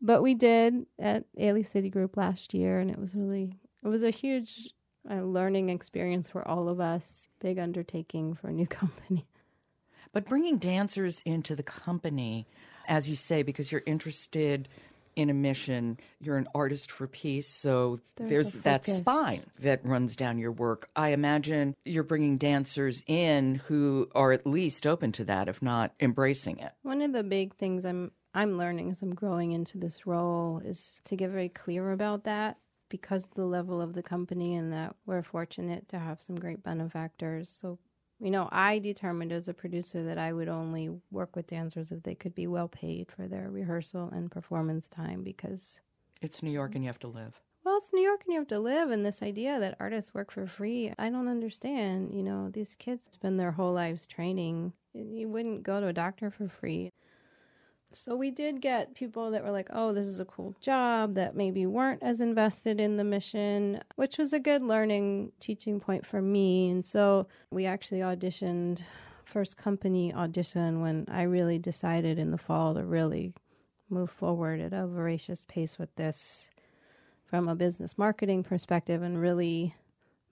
but 0.00 0.22
we 0.22 0.34
did 0.34 0.86
at 0.98 1.24
Ailey 1.38 1.66
Citigroup 1.66 2.16
last 2.16 2.54
year 2.54 2.78
and 2.78 2.90
it 2.90 2.98
was 2.98 3.14
really, 3.14 3.54
it 3.84 3.88
was 3.88 4.02
a 4.02 4.10
huge 4.10 4.70
uh, 5.10 5.22
learning 5.22 5.70
experience 5.70 6.28
for 6.28 6.46
all 6.46 6.68
of 6.68 6.80
us. 6.80 7.28
Big 7.40 7.58
undertaking 7.58 8.34
for 8.34 8.48
a 8.48 8.52
new 8.52 8.66
company. 8.68 9.26
But 10.12 10.28
bringing 10.28 10.58
dancers 10.58 11.22
into 11.24 11.54
the 11.54 11.62
company, 11.62 12.46
as 12.88 13.08
you 13.08 13.14
say, 13.16 13.42
because 13.42 13.70
you're 13.70 13.82
interested 13.86 14.68
in 15.20 15.30
a 15.30 15.34
mission, 15.34 15.98
you're 16.20 16.36
an 16.36 16.48
artist 16.54 16.90
for 16.90 17.06
peace, 17.06 17.48
so 17.48 17.98
there's, 18.16 18.52
there's 18.52 18.52
that 18.64 18.86
spine 18.86 19.42
that 19.60 19.84
runs 19.84 20.16
down 20.16 20.38
your 20.38 20.52
work. 20.52 20.88
I 20.96 21.10
imagine 21.10 21.76
you're 21.84 22.02
bringing 22.02 22.38
dancers 22.38 23.02
in 23.06 23.56
who 23.66 24.08
are 24.14 24.32
at 24.32 24.46
least 24.46 24.86
open 24.86 25.12
to 25.12 25.24
that, 25.24 25.48
if 25.48 25.62
not 25.62 25.92
embracing 26.00 26.58
it. 26.58 26.72
One 26.82 27.02
of 27.02 27.12
the 27.12 27.22
big 27.22 27.54
things 27.54 27.84
I'm 27.84 28.12
I'm 28.32 28.58
learning 28.58 28.90
as 28.90 29.02
I'm 29.02 29.14
growing 29.14 29.52
into 29.52 29.76
this 29.76 30.06
role 30.06 30.60
is 30.64 31.00
to 31.06 31.16
get 31.16 31.30
very 31.30 31.48
clear 31.48 31.90
about 31.90 32.24
that 32.24 32.58
because 32.88 33.26
the 33.34 33.44
level 33.44 33.80
of 33.80 33.94
the 33.94 34.02
company 34.02 34.54
and 34.54 34.72
that 34.72 34.94
we're 35.06 35.22
fortunate 35.22 35.88
to 35.88 35.98
have 35.98 36.22
some 36.22 36.36
great 36.36 36.62
benefactors. 36.62 37.50
So 37.50 37.78
you 38.20 38.30
know, 38.30 38.48
I 38.52 38.78
determined 38.78 39.32
as 39.32 39.48
a 39.48 39.54
producer 39.54 40.04
that 40.04 40.18
I 40.18 40.32
would 40.32 40.48
only 40.48 40.90
work 41.10 41.34
with 41.34 41.46
dancers 41.46 41.90
if 41.90 42.02
they 42.02 42.14
could 42.14 42.34
be 42.34 42.46
well 42.46 42.68
paid 42.68 43.10
for 43.10 43.26
their 43.26 43.50
rehearsal 43.50 44.10
and 44.12 44.30
performance 44.30 44.88
time 44.88 45.22
because 45.22 45.80
it's 46.20 46.42
New 46.42 46.50
York 46.50 46.74
and 46.74 46.84
you 46.84 46.88
have 46.88 46.98
to 47.00 47.08
live. 47.08 47.40
Well, 47.64 47.76
it's 47.76 47.92
New 47.92 48.02
York 48.02 48.22
and 48.24 48.32
you 48.32 48.40
have 48.40 48.48
to 48.48 48.58
live, 48.58 48.90
and 48.90 49.04
this 49.04 49.22
idea 49.22 49.60
that 49.60 49.76
artists 49.78 50.14
work 50.14 50.30
for 50.30 50.46
free, 50.46 50.92
I 50.98 51.10
don't 51.10 51.28
understand. 51.28 52.14
You 52.14 52.22
know, 52.22 52.48
these 52.50 52.74
kids 52.74 53.08
spend 53.10 53.38
their 53.38 53.52
whole 53.52 53.72
lives 53.72 54.06
training. 54.06 54.72
You 54.94 55.28
wouldn't 55.28 55.62
go 55.62 55.80
to 55.80 55.88
a 55.88 55.92
doctor 55.92 56.30
for 56.30 56.48
free. 56.48 56.90
So 57.92 58.14
we 58.14 58.30
did 58.30 58.60
get 58.60 58.94
people 58.94 59.32
that 59.32 59.42
were 59.42 59.50
like, 59.50 59.68
oh, 59.72 59.92
this 59.92 60.06
is 60.06 60.20
a 60.20 60.24
cool 60.24 60.54
job 60.60 61.14
that 61.14 61.34
maybe 61.34 61.66
weren't 61.66 62.02
as 62.02 62.20
invested 62.20 62.80
in 62.80 62.96
the 62.96 63.04
mission, 63.04 63.80
which 63.96 64.16
was 64.16 64.32
a 64.32 64.38
good 64.38 64.62
learning 64.62 65.32
teaching 65.40 65.80
point 65.80 66.06
for 66.06 66.22
me. 66.22 66.70
And 66.70 66.86
so 66.86 67.26
we 67.50 67.66
actually 67.66 67.98
auditioned 67.98 68.82
first 69.24 69.56
company 69.56 70.14
audition 70.14 70.80
when 70.80 71.04
I 71.10 71.22
really 71.22 71.58
decided 71.58 72.18
in 72.18 72.30
the 72.30 72.38
fall 72.38 72.74
to 72.74 72.84
really 72.84 73.34
move 73.88 74.10
forward 74.10 74.60
at 74.60 74.72
a 74.72 74.86
voracious 74.86 75.44
pace 75.48 75.76
with 75.78 75.94
this 75.96 76.48
from 77.24 77.48
a 77.48 77.56
business 77.56 77.98
marketing 77.98 78.44
perspective 78.44 79.02
and 79.02 79.20
really 79.20 79.74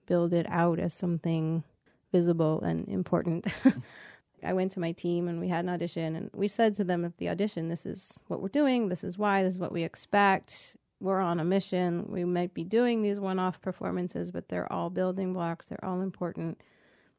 build 0.05 0.33
it 0.33 0.45
out 0.49 0.79
as 0.79 0.93
something 0.93 1.63
visible 2.11 2.61
and 2.61 2.87
important. 2.87 3.47
I 4.43 4.53
went 4.53 4.71
to 4.73 4.79
my 4.79 4.91
team 4.91 5.27
and 5.27 5.39
we 5.39 5.47
had 5.47 5.65
an 5.65 5.69
audition 5.69 6.15
and 6.15 6.29
we 6.33 6.47
said 6.47 6.75
to 6.75 6.83
them 6.83 7.05
at 7.05 7.17
the 7.17 7.29
audition, 7.29 7.69
this 7.69 7.85
is 7.85 8.19
what 8.27 8.41
we're 8.41 8.49
doing, 8.49 8.89
this 8.89 9.03
is 9.03 9.17
why, 9.17 9.43
this 9.43 9.53
is 9.53 9.59
what 9.59 9.71
we 9.71 9.83
expect. 9.83 10.75
We're 10.99 11.21
on 11.21 11.39
a 11.39 11.45
mission. 11.45 12.05
We 12.09 12.25
might 12.25 12.53
be 12.53 12.63
doing 12.63 13.01
these 13.01 13.19
one 13.19 13.39
off 13.39 13.61
performances, 13.61 14.31
but 14.31 14.49
they're 14.49 14.71
all 14.71 14.89
building 14.89 15.33
blocks, 15.33 15.67
they're 15.67 15.83
all 15.83 16.01
important. 16.01 16.61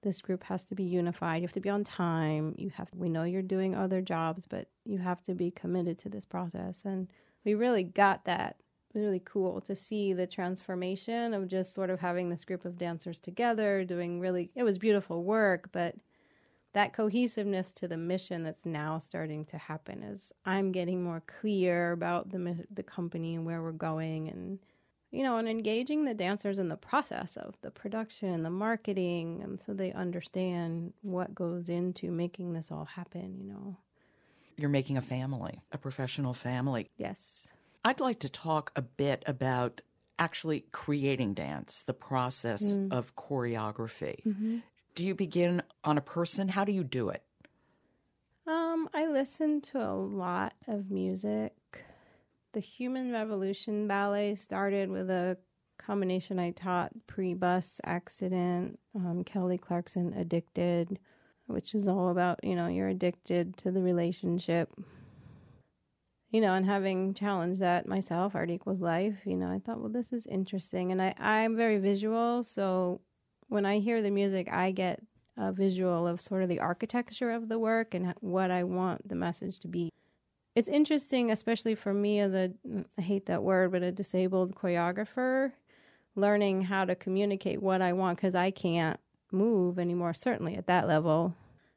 This 0.03 0.21
group 0.21 0.45
has 0.45 0.65
to 0.65 0.75
be 0.75 0.83
unified. 0.83 1.43
You 1.43 1.49
have 1.49 1.55
to 1.55 1.61
be 1.61 1.69
on 1.69 1.85
time. 1.85 2.55
You 2.57 2.71
have 2.71 2.89
we 2.95 3.11
know 3.11 3.25
you're 3.25 3.43
doing 3.43 3.75
other 3.75 4.01
jobs, 4.01 4.47
but 4.49 4.69
you 4.85 4.99
have 4.99 5.23
to 5.25 5.35
be 5.35 5.51
committed 5.51 5.99
to 6.01 6.09
this 6.09 6.25
process. 6.25 6.83
And 6.85 7.09
we 7.45 7.55
really 7.55 7.83
got 7.83 8.25
that 8.25 8.57
it 8.93 8.99
was 8.99 9.05
really 9.05 9.23
cool 9.25 9.61
to 9.63 9.77
see 9.77 10.13
the 10.13 10.27
transformation 10.27 11.33
of 11.33 11.49
just 11.49 11.75
sort 11.75 11.91
of 11.91 12.01
having 12.01 12.29
this 12.29 12.45
group 12.45 12.65
of 12.65 12.79
dancers 12.79 13.19
together 13.19 13.85
doing 13.85 14.21
really 14.21 14.51
it 14.55 14.63
was 14.63 14.79
beautiful 14.79 15.23
work 15.23 15.69
but 15.73 15.95
that 16.73 16.93
cohesiveness 16.93 17.73
to 17.73 17.89
the 17.89 17.97
mission 17.97 18.45
that's 18.45 18.65
now 18.65 18.99
starting 18.99 19.45
to 19.47 19.59
happen 19.59 20.03
is 20.03 20.33
I'm 20.45 20.73
getting 20.73 21.03
more 21.03 21.23
clear 21.41 21.93
about 21.93 22.31
the 22.31 22.65
the 22.73 22.83
company 22.83 23.35
and 23.35 23.45
where 23.45 23.63
we're 23.63 23.73
going 23.73 24.29
and 24.29 24.59
you 25.11 25.23
know 25.23 25.37
and 25.39 25.49
engaging 25.49 26.05
the 26.05 26.15
dancers 26.15 26.59
in 26.59 26.69
the 26.69 26.77
process 26.77 27.37
of 27.37 27.57
the 27.63 27.71
production 27.71 28.43
the 28.43 28.51
marketing 28.51 29.41
and 29.43 29.61
so 29.61 29.75
they 29.75 29.93
understand 29.93 30.93
what 31.03 31.35
goes 31.35 31.69
into 31.69 32.11
making 32.11 32.53
this 32.53 32.71
all 32.71 32.85
happen 32.85 33.37
you 33.39 33.45
know. 33.45 33.77
You're 34.57 34.69
making 34.69 34.97
a 34.97 35.03
family 35.03 35.61
a 35.73 35.79
professional 35.79 36.35
family. 36.35 36.91
Yes. 36.97 37.49
I'd 37.85 38.01
like 38.01 38.19
to 38.21 38.29
talk 38.29 38.73
a 38.77 38.83
bit 38.83 39.25
about 39.27 39.81
actually 40.19 40.67
creating 40.71 41.33
dance 41.33 41.83
the 41.87 41.95
process 41.95 42.63
mm. 42.77 42.93
of 42.93 43.17
choreography. 43.17 44.23
Mm-hmm 44.27 44.59
do 45.01 45.07
you 45.07 45.15
begin 45.15 45.63
on 45.83 45.97
a 45.97 46.03
person? 46.03 46.47
How 46.49 46.65
do 46.65 46.73
you 46.73 46.85
do 46.85 47.09
it? 47.09 47.23
Um, 48.47 48.87
I 48.93 49.07
listen 49.07 49.63
to 49.63 49.79
a 49.81 49.95
lot 49.95 50.53
of 50.69 50.91
music. 50.91 51.55
The 52.53 52.61
Human 52.61 53.11
Revolution 53.11 53.89
Ballet 53.89 54.35
started 54.35 54.91
with 54.91 55.09
a 55.09 55.39
combination 55.79 56.39
I 56.39 56.51
taught 56.51 56.93
pre 57.07 57.33
bus 57.33 57.81
accident, 57.85 58.79
um, 58.95 59.25
Kelly 59.25 59.57
Clarkson 59.57 60.13
Addicted, 60.13 60.99
which 61.47 61.75
is 61.75 61.89
all 61.89 62.11
about, 62.11 62.39
you 62.45 62.55
know, 62.55 62.67
you're 62.67 62.89
addicted 62.89 63.57
to 63.59 63.71
the 63.71 63.81
relationship. 63.81 64.71
you 66.31 66.41
know, 66.41 66.55
and 66.55 66.67
having 66.67 67.15
challenged 67.15 67.61
that 67.61 67.89
myself, 67.89 68.35
art 68.35 68.51
equals 68.51 68.81
life, 68.81 69.17
you 69.25 69.37
know, 69.37 69.49
I 69.51 69.59
thought, 69.59 69.81
well, 69.81 69.89
this 69.89 70.13
is 70.13 70.27
interesting. 70.27 70.93
And 70.93 71.03
I, 71.03 71.15
I'm 71.19 71.57
very 71.57 71.79
visual. 71.79 72.43
So 72.45 73.01
when 73.51 73.67
I 73.67 73.81
hear 73.81 74.01
the 74.01 74.11
music, 74.11 74.49
I 74.51 74.71
get 74.71 75.03
a 75.37 75.53
visual 75.53 76.07
of 76.07 76.21
sort 76.21 76.43
of 76.43 76.49
the 76.49 76.61
architecture 76.61 77.31
of 77.33 77.49
the 77.49 77.59
work 77.59 77.95
and 77.95 78.15
what 78.21 78.51
I 78.51 78.65
want 78.65 79.09
the 79.09 79.15
message 79.15 79.59
to 79.61 79.69
be. 79.69 79.93
It's 80.55 80.69
interesting, 80.69 81.31
especially 81.31 81.75
for 81.75 81.93
me 81.93 82.21
as 82.21 82.33
a, 82.33 82.51
I 82.99 83.03
hate 83.03 83.27
that 83.27 83.43
word, 83.43 83.73
but 83.73 83.83
a 83.83 83.93
disabled 83.93 84.55
choreographer, 84.55 85.53
learning 86.15 86.63
how 86.63 86.85
to 86.85 86.95
communicate 86.95 87.61
what 87.61 87.83
I 87.83 87.93
want 87.93 88.19
because 88.19 88.35
I 88.35 88.51
can't 88.51 88.99
move 89.33 89.79
anymore, 89.79 90.15
certainly 90.15 90.57
at 90.57 90.67
that 90.67 90.87
level. 90.87 91.35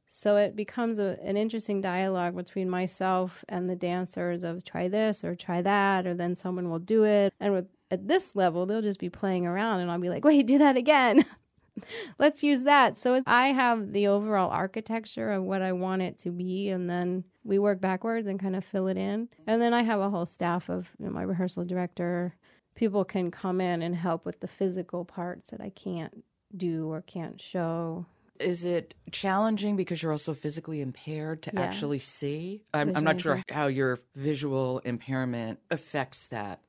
So 0.07 0.38
it 0.38 0.55
becomes 0.55 0.99
a, 0.99 1.17
an 1.23 1.38
interesting 1.38 1.81
dialogue 1.81 2.36
between 2.36 2.69
myself 2.69 3.43
and 3.49 3.67
the 3.67 3.75
dancers 3.75 4.43
of 4.43 4.63
try 4.63 4.88
this 4.88 5.23
or 5.23 5.33
try 5.33 5.63
that, 5.63 6.05
or 6.05 6.13
then 6.13 6.36
someone 6.36 6.69
will 6.69 6.79
do 6.79 7.03
it. 7.03 7.33
And 7.39 7.53
with, 7.53 7.65
at 7.89 8.07
this 8.07 8.36
level, 8.36 8.67
they'll 8.67 8.83
just 8.83 8.99
be 8.99 9.09
playing 9.09 9.47
around 9.47 9.79
and 9.79 9.89
I'll 9.89 9.99
be 9.99 10.09
like, 10.09 10.23
wait, 10.23 10.45
do 10.45 10.59
that 10.59 10.77
again. 10.77 11.25
Let's 12.19 12.43
use 12.43 12.63
that. 12.63 12.97
So 12.97 13.21
I 13.25 13.47
have 13.47 13.91
the 13.91 14.07
overall 14.07 14.49
architecture 14.49 15.31
of 15.31 15.43
what 15.43 15.62
I 15.62 15.71
want 15.71 16.01
it 16.01 16.19
to 16.19 16.29
be, 16.29 16.69
and 16.69 16.89
then 16.89 17.23
we 17.43 17.59
work 17.59 17.81
backwards 17.81 18.27
and 18.27 18.39
kind 18.39 18.55
of 18.55 18.63
fill 18.63 18.88
it 18.88 18.97
in. 18.97 19.29
And 19.47 19.62
then 19.62 19.73
I 19.73 19.83
have 19.83 19.99
a 19.99 20.09
whole 20.09 20.25
staff 20.25 20.69
of 20.69 20.88
you 20.99 21.05
know, 21.05 21.12
my 21.12 21.23
rehearsal 21.23 21.65
director. 21.65 22.36
People 22.75 23.05
can 23.05 23.31
come 23.31 23.62
in 23.62 23.81
and 23.81 23.95
help 23.95 24.25
with 24.25 24.39
the 24.39 24.47
physical 24.47 25.05
parts 25.05 25.51
that 25.51 25.62
I 25.62 25.69
can't 25.69 26.23
do 26.55 26.91
or 26.91 27.01
can't 27.01 27.41
show 27.41 28.05
is 28.39 28.65
it 28.65 28.93
challenging 29.12 29.75
because 29.75 30.01
you're 30.01 30.12
also 30.12 30.33
physically 30.33 30.81
impaired 30.81 31.41
to 31.43 31.51
yeah. 31.53 31.62
actually 31.62 31.99
see? 31.99 32.63
I'm, 32.73 32.95
I'm, 32.95 33.03
not 33.03 33.21
sure 33.21 33.41
how 33.49 33.67
your 33.67 33.99
visual 34.15 34.79
impairment 34.79 35.59
affects 35.71 36.27
that. 36.27 36.59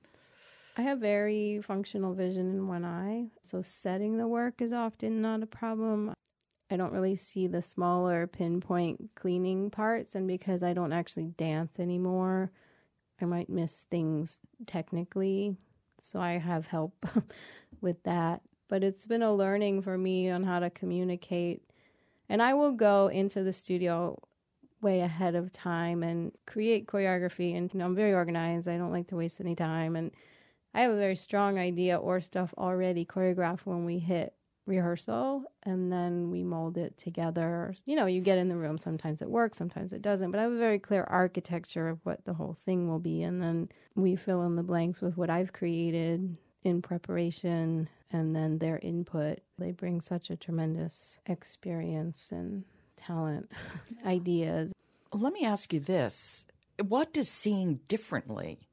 I 0.77 0.83
have 0.83 0.99
very 0.99 1.61
functional 1.63 2.15
vision 2.15 2.51
in 2.51 2.67
one 2.67 2.85
eye, 2.85 3.27
so 3.43 3.63
setting 3.63 4.19
the 4.19 4.27
work 4.27 4.61
is 4.61 4.73
often 4.73 5.23
not 5.23 5.43
a 5.43 5.47
problem. 5.47 6.13
I 6.71 6.77
don't 6.77 6.93
really 6.93 7.17
see 7.17 7.47
the 7.47 7.63
smaller 7.63 8.27
pinpoint 8.27 9.11
cleaning 9.15 9.71
parts, 9.71 10.15
and 10.15 10.27
because 10.27 10.63
I 10.63 10.73
don't 10.73 10.93
actually 10.93 11.27
dance 11.27 11.79
anymore, 11.79 12.51
I 13.21 13.27
might 13.27 13.49
miss 13.49 13.85
things 13.91 14.41
technically. 14.67 15.57
So 16.01 16.21
I 16.21 16.39
have 16.39 16.67
help 16.67 17.07
with 17.81 18.03
that 18.03 18.43
but 18.69 18.83
it's 18.83 19.07
been 19.07 19.23
a 19.23 19.35
learning 19.35 19.83
for 19.83 19.97
me 19.97 20.31
on 20.31 20.43
how 20.43 20.59
to 20.59 20.71
communicate. 20.71 21.63
And 22.29 22.43
I 22.43 22.55
will 22.55 22.73
go 22.73 23.09
into 23.09 23.43
the 23.43 23.53
studio 23.53 24.19
way 24.81 25.01
ahead 25.01 25.35
of 25.35 25.53
time 25.53 26.03
and 26.03 26.33
create 26.47 26.87
choreography. 26.87 27.57
And 27.57 27.73
you 27.73 27.79
know, 27.79 27.87
I'm 27.87 27.95
very 27.95 28.13
organized. 28.13 28.69
I 28.69 28.77
don't 28.77 28.93
like 28.93 29.09
to 29.09 29.17
waste 29.17 29.41
any 29.41 29.55
time. 29.55 29.97
And 29.97 30.11
I 30.75 30.83
have 30.83 30.91
a 30.91 30.97
very 30.97 31.17
strong 31.17 31.59
idea 31.59 31.97
or 31.97 32.21
stuff 32.21 32.53
already 32.59 33.05
choreographed 33.05 33.61
when 33.65 33.85
we 33.85 34.01
hit 34.01 34.35
rehearsal 34.67 35.45
and 35.63 35.93
then 35.93 36.31
we 36.31 36.43
mold 36.43 36.77
it 36.77 36.97
together. 36.99 37.75
You 37.85 37.97
know, 37.97 38.07
you 38.07 38.21
get 38.21 38.39
in 38.39 38.49
the 38.49 38.57
room, 38.57 38.79
sometimes 38.79 39.23
it 39.23 39.31
works, 39.31 39.57
sometimes 39.59 39.93
it 39.93 40.03
doesn't, 40.03 40.31
but 40.31 40.41
I 40.41 40.45
have 40.45 40.53
a 40.53 40.59
very 40.59 40.79
clear 40.79 41.05
architecture 41.05 41.89
of 41.89 42.01
what 42.05 42.25
the 42.25 42.35
whole 42.35 42.57
thing 42.65 42.89
will 42.89 42.99
be. 42.99 43.23
And 43.23 43.41
then 43.41 43.69
we 43.95 44.17
fill 44.17 44.43
in 44.43 44.57
the 44.57 44.63
blanks 44.63 45.01
with 45.01 45.17
what 45.17 45.31
I've 45.31 45.53
created 45.53 46.37
in 46.65 46.83
preparation 46.83 47.89
and 48.11 48.35
then 48.35 48.59
their 48.59 48.79
input. 48.79 49.41
They 49.59 49.71
bring 49.71 50.01
such 50.01 50.31
a 50.31 50.37
tremendous 50.37 51.19
experience 51.27 52.29
and 52.33 52.65
talent, 52.97 53.53
ideas. 54.07 54.73
Let 55.13 55.33
me 55.33 55.45
ask 55.45 55.73
you 55.73 55.81
this 55.81 56.47
what 56.83 57.13
does 57.13 57.29
seeing 57.29 57.79
differently 57.87 58.69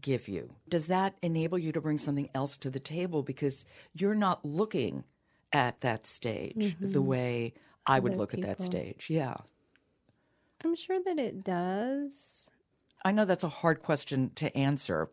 give 0.00 0.28
you? 0.28 0.54
Does 0.68 0.86
that 0.86 1.16
enable 1.22 1.58
you 1.58 1.72
to 1.72 1.80
bring 1.80 1.98
something 1.98 2.28
else 2.34 2.56
to 2.58 2.70
the 2.70 2.80
table 2.80 3.22
because 3.22 3.64
you're 3.94 4.14
not 4.14 4.44
looking 4.44 5.04
at 5.52 5.80
that 5.80 6.06
stage 6.06 6.56
mm-hmm. 6.56 6.92
the 6.92 7.02
way 7.02 7.54
I 7.86 8.00
would 8.00 8.16
look 8.16 8.30
people. 8.30 8.50
at 8.50 8.58
that 8.58 8.64
stage? 8.64 9.08
Yeah. 9.08 9.34
I'm 10.64 10.74
sure 10.74 11.00
that 11.04 11.18
it 11.18 11.44
does. 11.44 12.50
I 13.04 13.12
know 13.12 13.24
that's 13.24 13.44
a 13.44 13.48
hard 13.48 13.82
question 13.82 14.32
to 14.36 14.56
answer, 14.56 15.10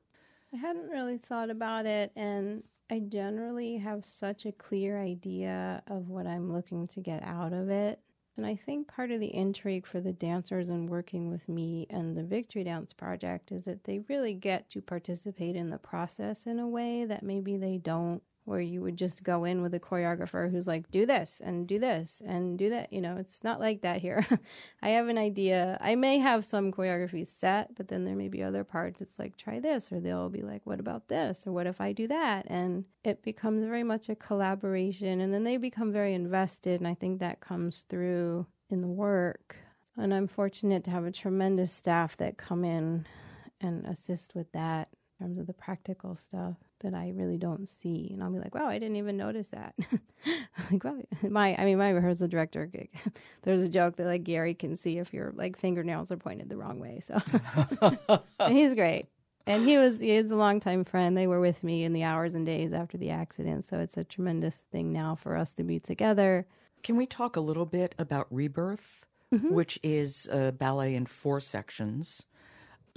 I 0.54 0.58
hadn't 0.58 0.90
really 0.90 1.18
thought 1.18 1.50
about 1.50 1.88
it, 1.88 2.12
and 2.16 2.64
I 2.92 3.00
generally 3.00 3.78
have 3.78 4.06
such 4.06 4.46
a 4.46 4.52
clear 4.52 5.02
idea 5.02 5.82
of 5.88 6.10
what 6.10 6.28
I'm 6.28 6.54
looking 6.54 6.88
to 6.90 7.00
get 7.00 7.24
out 7.24 7.54
of 7.54 7.70
it. 7.70 8.00
And 8.36 8.46
I 8.46 8.56
think 8.56 8.88
part 8.88 9.12
of 9.12 9.20
the 9.20 9.34
intrigue 9.34 9.86
for 9.86 10.02
the 10.02 10.12
dancers 10.12 10.70
and 10.70 10.90
working 10.90 11.30
with 11.30 11.48
me 11.48 11.86
and 11.90 12.18
the 12.18 12.24
Victory 12.24 12.64
Dance 12.64 12.92
Project 12.92 13.52
is 13.52 13.66
that 13.66 13.84
they 13.84 14.00
really 14.10 14.34
get 14.34 14.70
to 14.72 14.82
participate 14.82 15.56
in 15.56 15.70
the 15.70 15.78
process 15.78 16.48
in 16.48 16.58
a 16.58 16.68
way 16.68 17.06
that 17.06 17.22
maybe 17.22 17.58
they 17.58 17.78
don't 17.78 18.24
where 18.46 18.60
you 18.60 18.82
would 18.82 18.98
just 18.98 19.24
go 19.24 19.46
in 19.46 19.62
with 19.62 19.74
a 19.74 19.80
choreographer 19.80 20.52
who's 20.52 20.68
like, 20.68 20.90
do 20.92 21.06
this 21.06 21.42
and 21.44 21.68
do 21.68 21.80
this 21.80 22.22
and 22.26 22.58
do 22.58 22.70
that. 22.70 22.92
You 22.92 23.02
know, 23.02 23.16
it's 23.18 23.44
not 23.44 23.60
like 23.60 23.82
that 23.82 24.02
here. 24.02 24.26
I 24.82 24.90
have 24.90 25.08
an 25.08 25.18
idea. 25.18 25.78
I 25.80 25.96
may 25.96 26.20
have 26.20 26.46
some 26.46 26.72
choreography 26.72 27.26
set, 27.26 27.74
but 27.76 27.88
then 27.88 28.04
there 28.04 28.16
may 28.16 28.28
be 28.28 28.44
other 28.44 28.64
parts. 28.64 29.02
It's 29.02 29.18
like, 29.18 29.38
try 29.38 29.60
this, 29.60 29.92
or 29.92 30.00
they'll 30.00 30.30
be 30.30 30.42
like, 30.42 30.62
what 30.66 30.80
about 30.80 31.08
this? 31.08 31.48
Or 31.48 31.54
what 31.54 31.68
if 31.68 31.80
I 31.80 31.94
do 31.94 32.08
that? 32.08 32.46
And 32.50 32.84
it 33.04 33.24
becomes 33.24 33.66
very 33.66 33.84
much 33.84 34.10
a 34.10 34.16
collaboration. 34.16 35.22
And 35.22 35.34
then 35.34 35.46
they 35.46 35.58
become 35.58 35.94
very 35.94 36.14
invested. 36.14 36.82
And 36.82 36.88
I 36.88 36.96
think 36.96 37.20
that 37.20 37.40
comes 37.40 37.86
through 37.90 38.46
in 38.70 38.82
the 38.82 38.88
work. 38.88 39.56
And 39.96 40.14
I'm 40.14 40.28
fortunate 40.28 40.84
to 40.86 40.92
have 40.92 41.06
a 41.06 41.12
tremendous 41.12 41.72
staff 41.72 42.18
that 42.18 42.38
come 42.38 42.66
in 42.66 43.06
and 43.62 43.86
assist 43.86 44.36
with 44.36 44.52
that 44.52 44.90
terms 45.24 45.40
of 45.40 45.48
the 45.48 45.54
practical 45.54 46.16
stuff 46.16 46.56
that 46.82 46.94
I 46.94 47.14
really 47.16 47.38
don't 47.38 47.68
see. 47.68 48.10
And 48.12 48.22
I'll 48.22 48.32
be 48.32 48.40
like, 48.40 48.54
wow, 48.54 48.68
I 48.68 48.78
didn't 48.78 48.98
even 48.98 49.16
notice 49.16 49.50
that. 49.50 49.74
like, 50.72 50.84
wow, 50.84 50.98
my, 51.22 51.56
I 51.56 51.64
mean, 51.64 51.78
my 51.78 51.90
rehearsal 51.90 52.28
director, 52.28 52.70
there's 53.44 53.62
a 53.62 53.70
joke 53.70 53.96
that 53.96 54.06
like 54.06 54.26
Gary 54.26 54.54
can 54.54 54.76
see 54.76 54.98
if 54.98 55.14
your 55.14 55.32
like 55.36 55.58
fingernails 55.58 56.12
are 56.12 56.18
pointed 56.18 56.50
the 56.50 56.58
wrong 56.58 56.80
way. 56.80 57.00
So 57.02 57.20
he's 58.50 58.74
great. 58.74 59.08
And 59.46 59.68
he 59.68 59.78
was, 59.78 60.00
he 60.00 60.12
is 60.12 60.32
a 60.32 60.36
longtime 60.36 60.86
friend. 60.86 61.18
They 61.18 61.28
were 61.28 61.40
with 61.40 61.64
me 61.64 61.84
in 61.84 61.94
the 61.94 62.04
hours 62.04 62.34
and 62.34 62.46
days 62.46 62.74
after 62.74 62.98
the 62.98 63.10
accident. 63.10 63.66
So 63.66 63.80
it's 63.80 63.98
a 63.98 64.04
tremendous 64.04 64.64
thing 64.72 64.92
now 64.92 65.16
for 65.16 65.36
us 65.38 65.54
to 65.54 65.64
be 65.64 65.80
together. 65.80 66.48
Can 66.82 66.98
we 66.98 67.06
talk 67.06 67.36
a 67.36 67.42
little 67.42 67.66
bit 67.66 67.96
about 67.98 68.28
Rebirth, 68.30 69.06
mm-hmm. 69.34 69.54
which 69.54 69.80
is 69.84 70.28
a 70.32 70.52
ballet 70.52 70.96
in 70.96 71.06
four 71.06 71.40
sections? 71.40 72.26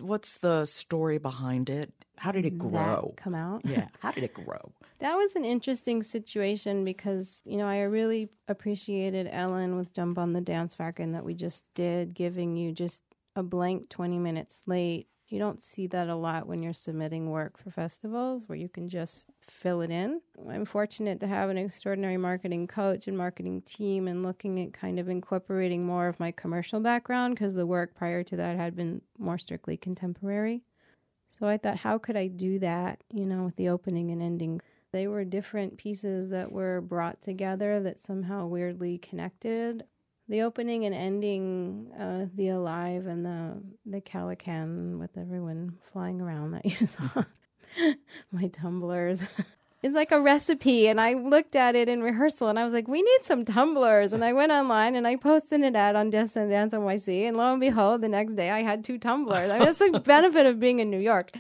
What's 0.01 0.39
the 0.39 0.67
story 0.67 1.19
behind 1.19 1.71
it? 1.71 1.93
How 2.17 2.33
did 2.33 2.47
it 2.47 2.59
grow? 2.59 3.15
That 3.17 3.23
come 3.23 3.35
out? 3.35 3.63
Yeah. 3.65 3.89
How 4.01 4.11
did 4.11 4.25
it 4.25 4.35
grow? 4.35 4.73
that 4.99 5.15
was 5.15 5.37
an 5.37 5.45
interesting 5.45 6.03
situation 6.03 6.85
because, 6.85 7.43
you 7.45 7.59
know, 7.59 7.67
I 7.67 7.81
really 7.81 8.31
appreciated 8.49 9.29
Ellen 9.31 9.77
with 9.77 9.93
Jump 9.93 10.19
on 10.19 10.33
the 10.33 10.41
Dance 10.41 10.79
Wagon 10.79 11.13
that 11.13 11.25
we 11.25 11.35
just 11.35 11.67
did, 11.75 12.15
giving 12.15 12.57
you 12.57 12.73
just 12.73 13.03
a 13.35 13.43
blank 13.43 13.91
20 13.91 14.19
minutes 14.19 14.63
late 14.67 15.09
you 15.29 15.39
don't 15.39 15.63
see 15.63 15.87
that 15.89 16.09
a 16.09 16.15
lot 16.15 16.47
when 16.47 16.63
you're 16.63 16.73
submitting 16.73 17.31
work 17.31 17.59
for 17.59 17.71
festivals 17.71 18.45
where 18.47 18.57
you 18.57 18.69
can 18.69 18.89
just 18.89 19.27
fill 19.41 19.81
it 19.81 19.91
in. 19.91 20.21
I'm 20.49 20.65
fortunate 20.65 21.19
to 21.21 21.27
have 21.27 21.51
an 21.51 21.59
extraordinary 21.59 22.17
marketing 22.17 22.69
coach 22.69 23.09
and 23.09 23.19
marketing 23.19 23.63
team 23.63 24.07
and 24.07 24.23
looking 24.23 24.61
at 24.61 24.73
kind 24.73 25.01
of 25.01 25.09
incorporating 25.09 25.85
more 25.85 26.07
of 26.07 26.21
my 26.21 26.31
commercial 26.31 26.81
background 26.81 27.35
because 27.35 27.55
the 27.55 27.67
work 27.67 27.95
prior 27.95 28.23
to 28.23 28.37
that 28.37 28.57
had 28.57 28.77
been 28.77 29.03
more 29.19 29.39
strictly 29.39 29.77
contemporary. 29.77 30.63
So 31.39 31.47
I 31.47 31.59
thought, 31.59 31.79
how 31.79 31.99
could 31.99 32.17
I 32.17 32.29
do 32.29 32.59
that, 32.61 33.03
you 33.13 33.27
know, 33.27 33.45
with 33.45 33.57
the 33.57 33.69
opening 33.69 34.11
and 34.11 34.23
ending? 34.23 34.61
They 34.93 35.09
were 35.09 35.25
different 35.25 35.77
pieces 35.77 36.31
that 36.31 36.53
were 36.53 36.81
brought 36.81 37.21
together 37.21 37.81
that 37.81 38.01
somehow 38.01 38.47
weirdly 38.47 38.99
connected 38.99 39.85
the 40.29 40.43
opening 40.43 40.85
and 40.85 40.95
ending, 40.95 41.93
uh, 41.99 42.27
the 42.35 42.49
alive 42.49 43.07
and 43.07 43.25
the 43.25 43.63
the 43.85 44.01
Calican 44.01 44.99
with 44.99 45.17
everyone 45.17 45.77
flying 45.93 46.21
around 46.21 46.53
that 46.53 46.65
you 46.65 46.87
saw. 46.87 47.25
My 48.33 48.49
tumblers. 48.49 49.23
it's 49.83 49.95
like 49.95 50.11
a 50.11 50.21
recipe, 50.21 50.89
and 50.89 51.01
I 51.01 51.13
looked 51.15 51.55
at 51.55 51.77
it 51.77 51.89
in 51.89 52.03
rehearsal, 52.03 52.49
and 52.49 52.59
I 52.59 52.65
was 52.65 52.73
like, 52.73 52.89
"We 52.89 53.03
need 53.03 53.19
some 53.23 53.45
tumblers." 53.45 54.13
And 54.13 54.25
I 54.25 54.33
went 54.33 54.51
online 54.51 54.95
and 54.97 55.07
I 55.07 55.17
posted 55.17 55.61
an 55.61 55.77
ad 55.77 55.95
on 55.95 56.11
Dance 56.11 56.35
and 56.37 56.51
Dance 56.51 56.73
NYC, 56.73 57.29
and 57.29 57.37
lo 57.37 57.53
and 57.53 57.61
behold, 57.61 58.01
the 58.01 58.09
next 58.09 58.35
day 58.35 58.51
I 58.51 58.63
had 58.63 58.85
two 58.85 58.99
tumblers. 58.99 59.51
I 59.51 59.59
mean, 59.59 59.67
that's 59.67 59.79
the 59.79 60.01
benefit 60.05 60.47
of 60.47 60.59
being 60.59 60.81
in 60.81 60.91
New 60.91 60.99
York. 61.01 61.31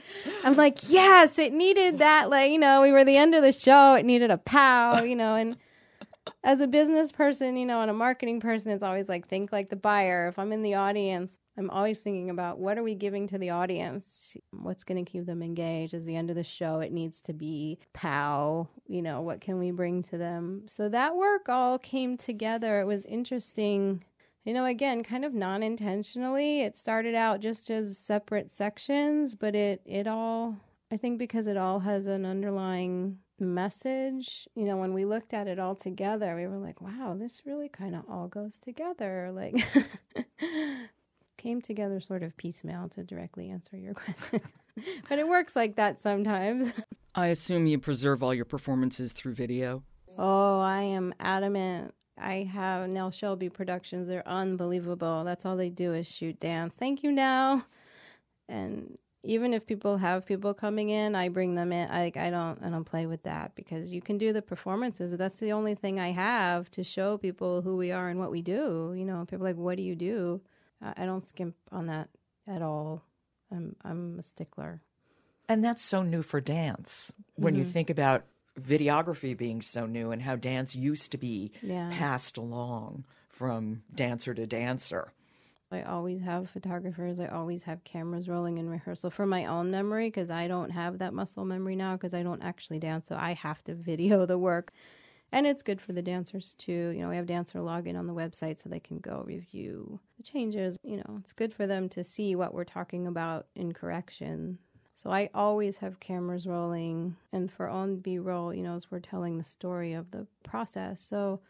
I'm 0.44 0.55
like, 0.55 0.90
yes, 0.90 1.38
it 1.38 1.53
needed 1.53 1.99
that. 1.99 2.29
Like, 2.31 2.53
you 2.53 2.59
know, 2.59 2.83
we 2.83 2.92
were 2.92 3.05
the 3.05 3.16
end 3.16 3.35
of 3.35 3.42
the 3.42 3.53
show. 3.53 3.94
It 3.94 4.05
needed 4.05 4.31
a 4.31 4.38
pow, 4.38 5.03
you 5.03 5.16
know, 5.16 5.35
and 5.35 5.57
as 6.44 6.60
a 6.60 6.66
business 6.66 7.12
person, 7.12 7.56
you 7.56 7.66
know, 7.66 7.80
and 7.80 7.90
a 7.90 7.94
marketing 7.94 8.40
person, 8.40 8.70
it's 8.72 8.82
always 8.82 9.08
like 9.08 9.28
think 9.28 9.52
like 9.52 9.68
the 9.70 9.76
buyer. 9.76 10.28
If 10.28 10.38
I'm 10.38 10.52
in 10.52 10.62
the 10.62 10.74
audience, 10.74 11.38
I'm 11.58 11.70
always 11.70 12.00
thinking 12.00 12.30
about 12.30 12.58
what 12.58 12.78
are 12.78 12.82
we 12.82 12.94
giving 12.94 13.26
to 13.28 13.38
the 13.38 13.50
audience? 13.50 14.36
What's 14.50 14.84
going 14.84 15.04
to 15.04 15.10
keep 15.10 15.26
them 15.26 15.42
engaged? 15.42 15.94
As 15.94 16.04
the 16.04 16.16
end 16.16 16.30
of 16.30 16.36
the 16.36 16.42
show, 16.44 16.80
it 16.80 16.92
needs 16.92 17.20
to 17.22 17.32
be 17.32 17.78
pow. 17.92 18.68
You 18.86 19.02
know, 19.02 19.22
what 19.22 19.40
can 19.40 19.58
we 19.58 19.70
bring 19.70 20.02
to 20.04 20.18
them? 20.18 20.64
So 20.66 20.88
that 20.88 21.16
work 21.16 21.48
all 21.48 21.78
came 21.78 22.16
together. 22.16 22.80
It 22.80 22.86
was 22.86 23.04
interesting. 23.06 24.04
you 24.44 24.54
know, 24.54 24.64
again, 24.64 25.02
kind 25.02 25.24
of 25.24 25.34
non 25.34 25.62
intentionally. 25.62 26.62
It 26.62 26.76
started 26.76 27.14
out 27.14 27.40
just 27.40 27.68
as 27.70 27.98
separate 27.98 28.50
sections, 28.50 29.34
but 29.34 29.54
it, 29.54 29.82
it 29.84 30.06
all, 30.06 30.56
I 30.92 30.96
think 30.96 31.18
because 31.18 31.46
it 31.48 31.56
all 31.56 31.80
has 31.80 32.06
an 32.06 32.24
underlying 32.24 33.18
message, 33.38 34.49
you 34.55 34.64
know, 34.64 34.77
when 34.77 34.94
we 34.94 35.05
looked 35.05 35.35
at 35.35 35.46
it 35.49 35.59
all 35.59 35.75
together, 35.75 36.37
we 36.37 36.46
were 36.46 36.59
like, 36.59 36.81
wow, 36.81 37.16
this 37.18 37.42
really 37.44 37.68
kind 37.68 37.94
of 37.94 38.03
all 38.09 38.29
goes 38.29 38.59
together. 38.59 39.31
Like, 39.33 39.57
came 41.37 41.61
together 41.61 42.01
sort 42.01 42.22
of 42.22 42.37
piecemeal 42.37 42.88
to 42.90 43.03
directly 43.05 43.51
answer 43.51 43.77
your 43.77 43.94
question. 43.94 44.40
but 45.09 45.18
it 45.18 45.29
works 45.29 45.55
like 45.55 45.77
that 45.77 46.01
sometimes. 46.01 46.72
I 47.14 47.29
assume 47.29 47.66
you 47.66 47.79
preserve 47.79 48.22
all 48.22 48.35
your 48.35 48.44
performances 48.44 49.12
through 49.12 49.35
video. 49.35 49.83
Oh, 50.18 50.61
I 50.61 50.83
am 50.83 51.14
adamant. 51.20 51.94
I 52.18 52.49
have 52.51 52.88
Nell 52.88 53.11
Shelby 53.11 53.49
Productions. 53.49 54.09
They're 54.09 54.27
unbelievable. 54.27 55.25
That's 55.25 55.44
all 55.44 55.57
they 55.57 55.68
do 55.68 55.92
is 55.94 56.07
shoot 56.07 56.40
dance. 56.40 56.75
Thank 56.79 57.03
you, 57.03 57.12
Nell. 57.12 57.64
And 58.49 58.96
even 59.26 59.52
if 59.52 59.66
people 59.66 59.98
have 59.98 60.24
people 60.24 60.54
coming 60.54 60.90
in, 60.90 61.14
I 61.14 61.28
bring 61.28 61.54
them 61.54 61.72
in. 61.72 61.90
I, 61.90 62.12
I 62.16 62.30
don't 62.30 62.62
I 62.62 62.70
don't 62.70 62.84
play 62.84 63.06
with 63.06 63.22
that 63.24 63.54
because 63.54 63.92
you 63.92 64.00
can 64.00 64.18
do 64.18 64.32
the 64.32 64.42
performances, 64.42 65.10
but 65.10 65.18
that's 65.18 65.40
the 65.40 65.52
only 65.52 65.74
thing 65.74 65.98
I 66.00 66.12
have 66.12 66.70
to 66.72 66.84
show 66.84 67.18
people 67.18 67.62
who 67.62 67.76
we 67.76 67.92
are 67.92 68.08
and 68.08 68.18
what 68.18 68.30
we 68.30 68.42
do. 68.42 68.94
You 68.96 69.04
know, 69.04 69.24
people 69.28 69.44
like, 69.44 69.56
what 69.56 69.76
do 69.76 69.82
you 69.82 69.96
do? 69.96 70.40
I, 70.82 71.02
I 71.02 71.06
don't 71.06 71.26
skimp 71.26 71.56
on 71.72 71.86
that 71.86 72.08
at 72.46 72.62
all. 72.62 73.02
I'm 73.50 73.76
I'm 73.84 74.18
a 74.18 74.22
stickler. 74.22 74.80
And 75.48 75.64
that's 75.64 75.84
so 75.84 76.02
new 76.02 76.22
for 76.22 76.40
dance. 76.40 77.12
When 77.36 77.54
mm-hmm. 77.54 77.60
you 77.60 77.64
think 77.64 77.90
about 77.90 78.24
videography 78.60 79.36
being 79.36 79.62
so 79.62 79.86
new 79.86 80.10
and 80.10 80.22
how 80.22 80.36
dance 80.36 80.74
used 80.74 81.12
to 81.12 81.18
be 81.18 81.52
yeah. 81.62 81.90
passed 81.92 82.36
along 82.38 83.04
from 83.28 83.82
dancer 83.94 84.34
to 84.34 84.46
dancer. 84.46 85.12
I 85.70 85.83
always 85.83 86.20
have 86.22 86.50
photographers. 86.50 87.18
I 87.18 87.26
always 87.26 87.64
have 87.64 87.83
cameras 87.85 88.29
rolling 88.29 88.59
in 88.59 88.68
rehearsal 88.68 89.11
for 89.11 89.26
my 89.26 89.46
own 89.46 89.70
memory 89.70 90.09
because 90.09 90.31
I 90.31 90.46
don't 90.46 90.70
have 90.70 90.98
that 90.98 91.12
muscle 91.12 91.44
memory 91.44 91.76
now 91.76 91.94
because 91.94 92.14
I 92.14 92.22
don't 92.22 92.42
actually 92.42 92.79
dance. 92.79 93.09
So 93.09 93.16
I 93.16 93.35
have 93.35 93.62
to 93.64 93.74
video 93.74 94.26
the 94.26 94.38
work. 94.38 94.72
And 95.33 95.46
it's 95.46 95.62
good 95.62 95.81
for 95.81 95.92
the 95.92 96.02
dancers 96.02 96.55
too. 96.57 96.90
You 96.90 97.00
know, 97.00 97.09
we 97.09 97.16
have 97.16 97.26
dancer 97.26 97.59
login 97.59 97.98
on 97.98 98.07
the 98.07 98.14
website 98.14 98.62
so 98.62 98.68
they 98.68 98.79
can 98.79 99.00
go 99.00 99.24
review 99.26 99.98
the 100.16 100.22
changes. 100.22 100.79
You 100.85 100.98
know, 100.98 101.18
it's 101.20 101.33
good 101.33 101.52
for 101.52 101.66
them 101.66 101.88
to 101.90 102.05
see 102.05 102.37
what 102.37 102.55
we're 102.55 102.64
talking 102.64 103.09
about 103.09 103.46
in 103.57 103.72
correction 103.72 104.59
so 104.96 105.11
I 105.11 105.29
always 105.35 105.76
have 105.79 106.00
cameras 106.00 106.46
rolling, 106.46 107.16
and 107.31 107.52
for 107.52 107.68
on 107.68 107.96
B 107.96 108.18
roll, 108.18 108.55
you 108.55 108.62
know, 108.62 108.76
as 108.76 108.90
we're 108.90 108.98
telling 108.98 109.37
the 109.37 109.44
story 109.44 109.92
of 109.92 110.11
the 110.11 110.26
process. 110.42 111.02
So, 111.07 111.40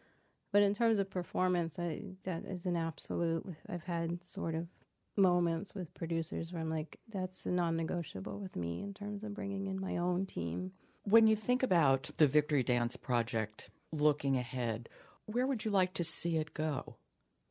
but 0.51 0.61
in 0.61 0.73
terms 0.73 0.99
of 0.99 1.09
performance, 1.09 1.77
I, 1.77 2.01
that 2.23 2.45
is 2.45 2.65
an 2.65 2.75
absolute. 2.75 3.45
I've 3.69 3.83
had 3.83 4.19
sort 4.23 4.55
of 4.55 4.67
moments 5.17 5.73
with 5.73 5.93
producers 5.93 6.53
where 6.53 6.61
I'm 6.61 6.69
like, 6.69 6.99
that's 7.11 7.45
non-negotiable 7.45 8.39
with 8.39 8.55
me 8.55 8.81
in 8.83 8.93
terms 8.93 9.23
of 9.23 9.33
bringing 9.33 9.67
in 9.67 9.79
my 9.79 9.97
own 9.97 10.25
team. 10.25 10.71
When 11.03 11.27
you 11.27 11.35
think 11.35 11.63
about 11.63 12.09
the 12.17 12.27
Victory 12.27 12.63
Dance 12.63 12.95
project, 12.97 13.69
looking 13.91 14.37
ahead, 14.37 14.89
where 15.25 15.47
would 15.47 15.65
you 15.65 15.71
like 15.71 15.93
to 15.95 16.03
see 16.03 16.37
it 16.37 16.53
go? 16.53 16.95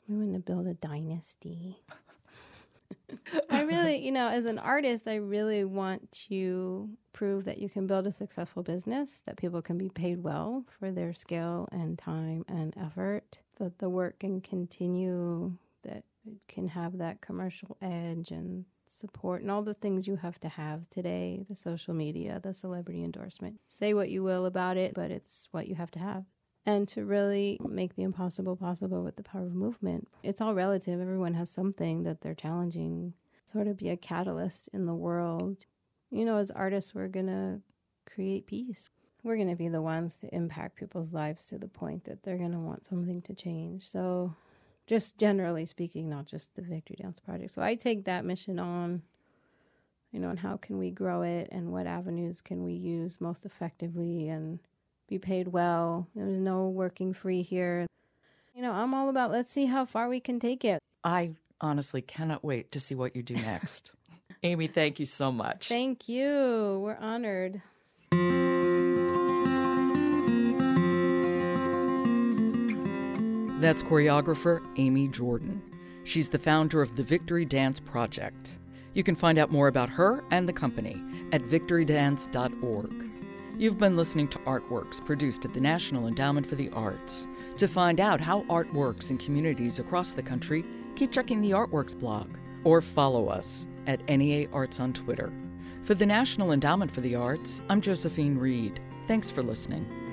We 0.08 0.16
want 0.16 0.34
to 0.34 0.38
build 0.38 0.66
a 0.66 0.74
dynasty. 0.74 1.82
I 3.50 3.62
really, 3.62 3.98
you 3.98 4.12
know, 4.12 4.28
as 4.28 4.46
an 4.46 4.58
artist, 4.58 5.08
I 5.08 5.16
really 5.16 5.64
want 5.64 6.12
to 6.28 6.88
prove 7.16 7.46
that 7.46 7.56
you 7.56 7.68
can 7.70 7.86
build 7.86 8.06
a 8.06 8.12
successful 8.12 8.62
business, 8.62 9.22
that 9.24 9.38
people 9.38 9.62
can 9.62 9.78
be 9.78 9.88
paid 9.88 10.22
well 10.22 10.62
for 10.78 10.92
their 10.92 11.14
skill 11.14 11.66
and 11.72 11.98
time 11.98 12.44
and 12.46 12.74
effort, 12.76 13.38
that 13.58 13.78
the 13.78 13.88
work 13.88 14.18
can 14.18 14.38
continue, 14.42 15.50
that 15.82 16.04
it 16.26 16.36
can 16.46 16.68
have 16.68 16.98
that 16.98 17.22
commercial 17.22 17.78
edge 17.80 18.30
and 18.30 18.66
support 18.84 19.40
and 19.40 19.50
all 19.50 19.62
the 19.62 19.72
things 19.72 20.06
you 20.06 20.16
have 20.16 20.38
to 20.38 20.48
have 20.48 20.88
today 20.90 21.42
the 21.48 21.56
social 21.56 21.94
media, 21.94 22.38
the 22.42 22.52
celebrity 22.52 23.02
endorsement. 23.02 23.58
Say 23.66 23.94
what 23.94 24.10
you 24.10 24.22
will 24.22 24.44
about 24.44 24.76
it, 24.76 24.92
but 24.92 25.10
it's 25.10 25.48
what 25.52 25.68
you 25.68 25.74
have 25.74 25.90
to 25.92 25.98
have 25.98 26.24
and 26.66 26.86
to 26.88 27.06
really 27.06 27.58
make 27.66 27.96
the 27.96 28.02
impossible 28.02 28.56
possible 28.56 29.02
with 29.02 29.16
the 29.16 29.22
power 29.22 29.46
of 29.46 29.54
movement. 29.54 30.06
It's 30.22 30.42
all 30.42 30.54
relative. 30.54 31.00
Everyone 31.00 31.32
has 31.34 31.48
something 31.48 32.02
that 32.02 32.20
they're 32.20 32.34
challenging, 32.34 33.14
sort 33.50 33.68
of 33.68 33.78
be 33.78 33.88
a 33.88 33.96
catalyst 33.96 34.68
in 34.74 34.84
the 34.84 34.94
world. 34.94 35.64
You 36.10 36.24
know, 36.24 36.36
as 36.36 36.50
artists, 36.50 36.94
we're 36.94 37.08
going 37.08 37.26
to 37.26 37.60
create 38.10 38.46
peace. 38.46 38.90
We're 39.22 39.36
going 39.36 39.48
to 39.48 39.56
be 39.56 39.68
the 39.68 39.82
ones 39.82 40.16
to 40.18 40.34
impact 40.34 40.76
people's 40.76 41.12
lives 41.12 41.44
to 41.46 41.58
the 41.58 41.68
point 41.68 42.04
that 42.04 42.22
they're 42.22 42.38
going 42.38 42.52
to 42.52 42.58
want 42.58 42.84
something 42.84 43.22
to 43.22 43.34
change. 43.34 43.88
So, 43.90 44.34
just 44.86 45.18
generally 45.18 45.66
speaking, 45.66 46.08
not 46.08 46.26
just 46.26 46.54
the 46.54 46.62
Victory 46.62 46.96
Dance 47.00 47.18
Project. 47.18 47.50
So, 47.50 47.60
I 47.62 47.74
take 47.74 48.04
that 48.04 48.24
mission 48.24 48.58
on 48.58 49.02
you 50.12 50.22
know, 50.22 50.30
and 50.30 50.38
how 50.38 50.56
can 50.56 50.78
we 50.78 50.90
grow 50.90 51.20
it 51.20 51.48
and 51.52 51.70
what 51.70 51.86
avenues 51.86 52.40
can 52.40 52.64
we 52.64 52.72
use 52.72 53.20
most 53.20 53.44
effectively 53.44 54.28
and 54.28 54.58
be 55.08 55.18
paid 55.18 55.48
well. 55.48 56.08
There's 56.14 56.38
no 56.38 56.68
working 56.68 57.12
free 57.12 57.42
here. 57.42 57.86
You 58.54 58.62
know, 58.62 58.72
I'm 58.72 58.94
all 58.94 59.10
about 59.10 59.30
let's 59.30 59.52
see 59.52 59.66
how 59.66 59.84
far 59.84 60.08
we 60.08 60.20
can 60.20 60.40
take 60.40 60.64
it. 60.64 60.80
I 61.04 61.32
honestly 61.60 62.00
cannot 62.00 62.42
wait 62.42 62.72
to 62.72 62.80
see 62.80 62.94
what 62.94 63.14
you 63.14 63.22
do 63.22 63.34
next. 63.34 63.92
Amy, 64.42 64.66
thank 64.66 65.00
you 65.00 65.06
so 65.06 65.32
much. 65.32 65.68
Thank 65.68 66.08
you. 66.08 66.80
We're 66.82 66.96
honored. 66.96 67.62
That's 73.60 73.82
choreographer 73.82 74.60
Amy 74.76 75.08
Jordan. 75.08 75.62
She's 76.04 76.28
the 76.28 76.38
founder 76.38 76.82
of 76.82 76.94
the 76.94 77.02
Victory 77.02 77.44
Dance 77.44 77.80
Project. 77.80 78.58
You 78.94 79.02
can 79.02 79.16
find 79.16 79.38
out 79.38 79.50
more 79.50 79.68
about 79.68 79.88
her 79.88 80.22
and 80.30 80.48
the 80.48 80.52
company 80.52 81.02
at 81.32 81.42
victorydance.org. 81.42 83.10
You've 83.58 83.78
been 83.78 83.96
listening 83.96 84.28
to 84.28 84.38
Artworks, 84.40 85.04
produced 85.04 85.46
at 85.46 85.54
the 85.54 85.60
National 85.60 86.06
Endowment 86.06 86.46
for 86.46 86.54
the 86.54 86.70
Arts. 86.70 87.26
To 87.56 87.66
find 87.66 88.00
out 88.00 88.20
how 88.20 88.44
art 88.50 88.72
works 88.74 89.10
in 89.10 89.16
communities 89.16 89.78
across 89.78 90.12
the 90.12 90.22
country, 90.22 90.64
keep 90.94 91.10
checking 91.10 91.40
the 91.40 91.52
Artworks 91.52 91.98
blog 91.98 92.36
or 92.64 92.82
follow 92.82 93.28
us 93.28 93.66
at 93.86 94.04
NEA 94.08 94.48
Arts 94.52 94.80
on 94.80 94.92
Twitter. 94.92 95.32
For 95.82 95.94
the 95.94 96.06
National 96.06 96.52
Endowment 96.52 96.90
for 96.90 97.00
the 97.00 97.14
Arts, 97.14 97.62
I'm 97.68 97.80
Josephine 97.80 98.36
Reed. 98.38 98.80
Thanks 99.06 99.30
for 99.30 99.42
listening. 99.42 100.05